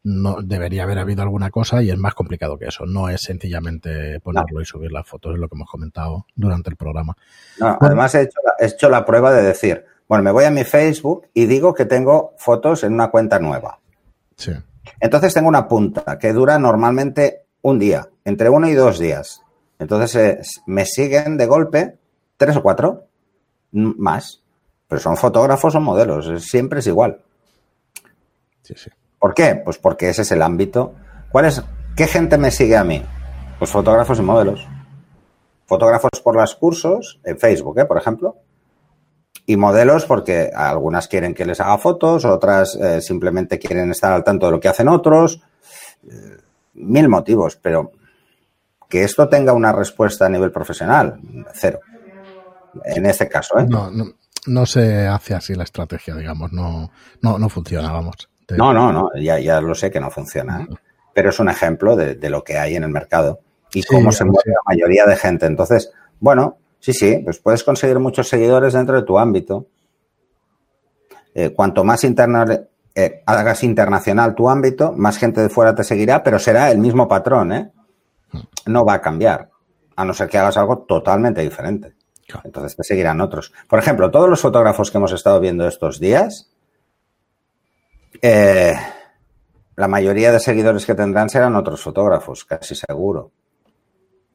no 0.05 0.43
debería 0.43 0.85
haber 0.85 0.99
habido 0.99 1.23
alguna 1.23 1.51
cosa 1.51 1.83
y 1.83 1.91
es 1.91 1.99
más 1.99 2.15
complicado 2.15 2.59
que 2.59 2.67
eso. 2.67 2.87
No 2.87 3.09
es 3.09 3.23
sencillamente 3.23 4.21
ponerlo 4.21 4.61
y 4.61 4.65
subir 4.65 4.93
las 4.93 5.07
fotos, 5.07 5.35
es 5.35 5.41
lo 5.41 5.49
que 5.49 5.57
hemos 5.57 5.71
comentado 5.71 6.27
durante 6.37 6.71
el 6.71 6.77
programa. 6.77 7.17
No, 7.59 7.79
además 7.81 8.15
he 8.15 8.23
hecho, 8.23 8.39
he 8.61 8.67
hecho 8.67 8.89
la 8.89 9.05
prueba 9.05 9.33
de 9.33 9.43
decir, 9.43 9.85
bueno, 10.13 10.25
me 10.25 10.31
voy 10.31 10.45
a 10.45 10.51
mi 10.51 10.63
Facebook 10.63 11.29
y 11.33 11.47
digo 11.47 11.73
que 11.73 11.87
tengo 11.87 12.35
fotos 12.37 12.85
en 12.85 12.93
una 12.93 13.11
cuenta 13.11 13.39
nueva. 13.39 13.79
Sí. 14.37 14.53
Entonces 15.01 15.33
tengo 15.33 15.49
una 15.49 15.67
punta 15.67 16.19
que 16.19 16.35
dura 16.35 16.59
normalmente 16.59 17.47
un 17.63 17.79
día, 17.79 18.07
entre 18.27 18.51
uno 18.51 18.69
y 18.69 18.75
dos 18.75 18.99
días. 18.99 19.41
Entonces 19.79 20.15
eh, 20.17 20.43
me 20.67 20.85
siguen 20.85 21.39
de 21.39 21.47
golpe 21.47 21.97
tres 22.37 22.55
o 22.59 22.63
cuatro 22.63 23.07
más. 23.71 24.43
Pero 24.87 25.01
son 25.01 25.17
fotógrafos 25.17 25.77
o 25.77 25.81
modelos, 25.81 26.45
siempre 26.45 26.81
es 26.81 26.87
igual. 26.89 27.23
Sí, 28.61 28.75
sí. 28.77 28.91
¿Por 29.19 29.33
qué? 29.33 29.63
Pues 29.65 29.79
porque 29.79 30.11
ese 30.11 30.21
es 30.21 30.33
el 30.33 30.43
ámbito. 30.43 30.95
¿Cuál 31.31 31.47
es, 31.47 31.63
¿Qué 31.97 32.07
gente 32.07 32.37
me 32.37 32.51
sigue 32.51 32.77
a 32.77 32.85
mí? 32.85 33.03
Pues 33.59 33.71
fotógrafos 33.71 34.19
y 34.19 34.23
modelos. 34.23 34.69
Fotógrafos 35.65 36.21
por 36.23 36.37
los 36.37 36.55
cursos, 36.55 37.19
en 37.25 37.39
Facebook, 37.39 37.79
¿eh? 37.79 37.87
por 37.87 37.97
ejemplo 37.97 38.37
y 39.47 39.57
modelos 39.57 40.05
porque 40.05 40.51
algunas 40.55 41.09
quieren 41.09 41.35
que 41.35 41.45
les 41.45 41.61
haga 41.61 41.79
fotos, 41.79 42.25
otras 42.25 42.77
eh, 42.77 43.01
simplemente 43.01 43.59
quieren 43.59 43.91
estar 43.91 44.13
al 44.13 44.25
tanto 44.25 44.47
de 44.47 44.53
lo 44.53 44.61
que 44.61 44.69
hacen 44.69 44.89
otros. 44.89 45.41
Eh, 46.05 46.37
mil 46.75 47.09
motivos, 47.09 47.57
pero 47.57 47.93
que 48.89 49.05
esto 49.05 49.29
tenga 49.29 49.53
una 49.53 49.73
respuesta 49.73 50.27
a 50.27 50.29
nivel 50.29 50.51
profesional, 50.51 51.19
cero. 51.55 51.81
En 52.85 53.07
este 53.07 53.29
caso, 53.29 53.59
¿eh? 53.59 53.67
No, 53.69 53.91
no, 54.47 54.67
se 54.67 55.07
hace 55.07 55.35
así 55.35 55.55
la 55.55 55.65
estrategia, 55.65 56.15
digamos, 56.15 56.53
no, 56.53 56.91
no, 57.21 57.39
no 57.39 57.49
funciona, 57.49 57.93
vamos. 57.93 58.29
No, 58.57 58.73
no, 58.73 58.93
no, 58.93 59.11
ya, 59.19 59.39
ya 59.39 59.61
lo 59.61 59.75
sé 59.75 59.91
que 59.91 60.01
no 60.01 60.11
funciona, 60.11 60.63
¿eh? 60.63 60.75
pero 61.15 61.31
es 61.31 61.39
un 61.39 61.49
ejemplo 61.49 61.97
de, 61.97 62.31
lo 62.31 62.43
que 62.43 62.59
hay 62.59 62.77
en 62.77 62.85
el 62.85 62.91
mercado 62.91 63.41
y 63.73 63.83
cómo 63.83 64.13
se 64.13 64.25
mueve 64.25 64.51
la 64.51 64.75
mayoría 64.75 65.07
de 65.07 65.17
gente. 65.17 65.47
Entonces, 65.47 65.91
bueno, 66.21 66.59
Sí, 66.83 66.93
sí, 66.93 67.21
pues 67.23 67.39
puedes 67.39 67.63
conseguir 67.63 68.01
muchos 68.01 68.29
seguidores 68.29 68.73
dentro 68.73 68.97
de 68.97 69.07
tu 69.07 69.17
ámbito. 69.17 69.69
Eh, 71.33 71.51
cuanto 71.51 71.85
más 71.85 72.03
eh, 72.03 73.23
hagas 73.25 73.63
internacional 73.63 74.35
tu 74.35 74.51
ámbito, 74.51 74.93
más 74.93 75.17
gente 75.17 75.41
de 75.41 75.49
fuera 75.49 75.77
te 75.77 75.85
seguirá, 75.85 76.25
pero 76.25 76.41
será 76.41 76.73
el 76.73 76.79
mismo 76.79 77.07
patrón, 77.07 77.53
¿eh? 77.53 77.71
No 78.67 78.85
va 78.85 78.95
a 78.95 79.01
cambiar, 79.01 79.49
a 79.95 80.05
no 80.05 80.13
ser 80.13 80.29
que 80.29 80.39
hagas 80.39 80.57
algo 80.57 80.79
totalmente 80.79 81.41
diferente. 81.41 81.95
Entonces 82.43 82.75
te 82.75 82.83
seguirán 82.83 83.21
otros. 83.21 83.53
Por 83.69 83.79
ejemplo, 83.79 84.11
todos 84.11 84.29
los 84.29 84.41
fotógrafos 84.41 84.91
que 84.91 84.99
hemos 84.99 85.13
estado 85.13 85.39
viendo 85.39 85.69
estos 85.69 86.01
días, 86.01 86.51
eh, 88.21 88.75
la 89.77 89.87
mayoría 89.87 90.33
de 90.33 90.41
seguidores 90.41 90.85
que 90.85 90.97
tendrán 90.97 91.31
serán 91.31 91.55
otros 91.55 91.81
fotógrafos, 91.81 92.45
casi 92.45 92.75
seguro. 92.75 93.31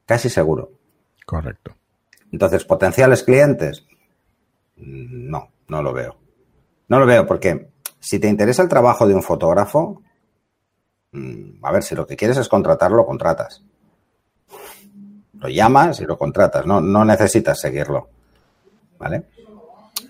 Casi 0.06 0.30
seguro. 0.30 0.70
Correcto. 1.26 1.77
Entonces, 2.32 2.64
potenciales 2.64 3.22
clientes, 3.22 3.86
no, 4.76 5.50
no 5.68 5.82
lo 5.82 5.92
veo. 5.92 6.16
No 6.88 6.98
lo 6.98 7.06
veo 7.06 7.26
porque 7.26 7.68
si 8.00 8.18
te 8.18 8.28
interesa 8.28 8.62
el 8.62 8.68
trabajo 8.68 9.06
de 9.06 9.14
un 9.14 9.22
fotógrafo, 9.22 10.02
mm, 11.12 11.64
a 11.64 11.72
ver, 11.72 11.82
si 11.82 11.94
lo 11.94 12.06
que 12.06 12.16
quieres 12.16 12.36
es 12.36 12.48
contratarlo, 12.48 13.06
contratas. 13.06 13.62
Lo 15.34 15.48
llamas 15.48 16.00
y 16.00 16.04
lo 16.04 16.18
contratas, 16.18 16.66
no, 16.66 16.80
no 16.80 17.04
necesitas 17.04 17.60
seguirlo. 17.60 18.08
¿Vale? 18.98 19.24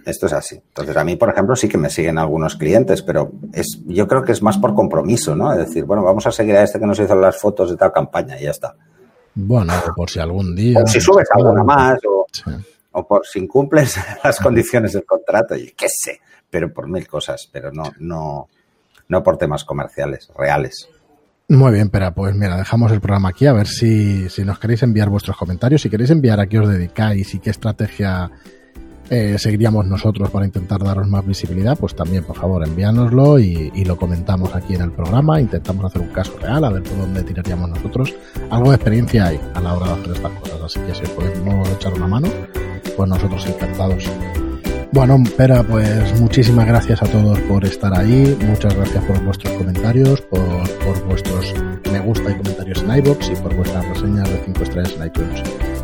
Esto 0.04 0.26
es 0.26 0.32
así. 0.32 0.56
Entonces, 0.56 0.96
a 0.96 1.04
mí, 1.04 1.16
por 1.16 1.28
ejemplo, 1.28 1.54
sí 1.54 1.68
que 1.68 1.76
me 1.76 1.90
siguen 1.90 2.16
algunos 2.16 2.56
clientes, 2.56 3.02
pero 3.02 3.30
es, 3.52 3.78
yo 3.86 4.08
creo 4.08 4.22
que 4.22 4.32
es 4.32 4.42
más 4.42 4.56
por 4.56 4.74
compromiso, 4.74 5.36
¿no? 5.36 5.52
Es 5.52 5.58
decir, 5.58 5.84
bueno, 5.84 6.02
vamos 6.02 6.26
a 6.26 6.32
seguir 6.32 6.56
a 6.56 6.62
este 6.62 6.78
que 6.78 6.86
nos 6.86 6.98
hizo 6.98 7.14
las 7.14 7.36
fotos 7.36 7.70
de 7.70 7.76
tal 7.76 7.92
campaña 7.92 8.40
y 8.40 8.44
ya 8.44 8.50
está. 8.50 8.74
Bueno, 9.34 9.72
por 9.94 10.08
si 10.08 10.18
algún 10.18 10.56
día. 10.56 10.82
O 10.82 10.86
si 10.86 11.00
subes 11.00 11.28
alguna 11.32 11.62
más, 11.62 12.00
o, 12.92 13.06
por 13.06 13.26
si 13.26 13.38
incumples 13.38 13.98
las 14.24 14.38
condiciones 14.38 14.92
del 14.92 15.04
contrato, 15.04 15.56
y 15.56 15.72
qué 15.72 15.88
sé, 15.88 16.20
pero 16.50 16.72
por 16.72 16.88
mil 16.88 17.06
cosas, 17.06 17.48
pero 17.52 17.70
no, 17.72 17.92
no, 17.98 18.48
no 19.08 19.22
por 19.22 19.38
temas 19.38 19.64
comerciales, 19.64 20.30
reales. 20.36 20.88
Muy 21.50 21.72
bien, 21.72 21.88
pero 21.88 22.12
pues 22.12 22.34
mira, 22.34 22.58
dejamos 22.58 22.92
el 22.92 23.00
programa 23.00 23.30
aquí 23.30 23.46
a 23.46 23.54
ver 23.54 23.66
si, 23.66 24.28
si 24.28 24.44
nos 24.44 24.58
queréis 24.58 24.82
enviar 24.82 25.08
vuestros 25.08 25.36
comentarios, 25.36 25.80
si 25.80 25.88
queréis 25.88 26.10
enviar 26.10 26.40
a 26.40 26.46
qué 26.46 26.58
os 26.58 26.68
dedicáis 26.68 27.34
y 27.34 27.38
qué 27.38 27.50
estrategia 27.50 28.30
eh, 29.10 29.36
seguiríamos 29.38 29.86
nosotros 29.86 30.30
para 30.30 30.44
intentar 30.44 30.82
daros 30.82 31.08
más 31.08 31.24
visibilidad, 31.24 31.78
pues 31.78 31.94
también, 31.94 32.24
por 32.24 32.36
favor, 32.36 32.66
envíanoslo 32.66 33.38
y, 33.38 33.84
lo 33.84 33.96
comentamos 33.96 34.54
aquí 34.54 34.74
en 34.74 34.82
el 34.82 34.92
programa. 34.92 35.40
Intentamos 35.40 35.86
hacer 35.86 36.02
un 36.02 36.08
caso 36.08 36.36
real, 36.38 36.62
a 36.62 36.70
ver 36.70 36.82
por 36.82 36.98
dónde 36.98 37.22
tiraríamos 37.22 37.70
nosotros. 37.70 38.14
Algo 38.50 38.70
de 38.70 38.76
experiencia 38.76 39.26
hay 39.28 39.40
a 39.54 39.60
la 39.60 39.74
hora 39.74 39.86
de 39.86 39.92
hacer 39.92 40.12
estas 40.12 40.32
cosas, 40.32 40.60
así 40.62 40.80
que 40.80 40.94
si 40.94 41.12
podemos 41.14 41.68
echar 41.70 41.94
una 41.94 42.06
mano, 42.06 42.28
pues 42.96 43.08
nosotros 43.08 43.46
encantados. 43.46 44.04
Bueno, 44.92 45.22
pero 45.36 45.64
pues 45.64 46.20
muchísimas 46.20 46.66
gracias 46.66 47.02
a 47.02 47.06
todos 47.06 47.38
por 47.40 47.64
estar 47.64 47.94
ahí, 47.98 48.36
muchas 48.46 48.74
gracias 48.74 49.04
por 49.04 49.22
vuestros 49.24 49.54
comentarios, 49.54 50.20
por, 50.22 50.40
por 50.84 51.04
vuestros 51.06 51.54
me 51.90 52.00
gusta 52.00 52.30
y 52.30 52.34
comentarios 52.34 52.82
en 52.82 52.96
iBox 52.98 53.30
y 53.30 53.36
por 53.36 53.54
vuestras 53.54 53.86
reseñas 53.88 54.30
de 54.30 54.42
5 54.44 54.62
estrellas 54.62 54.94
en 54.98 55.06
iTunes. 55.06 55.67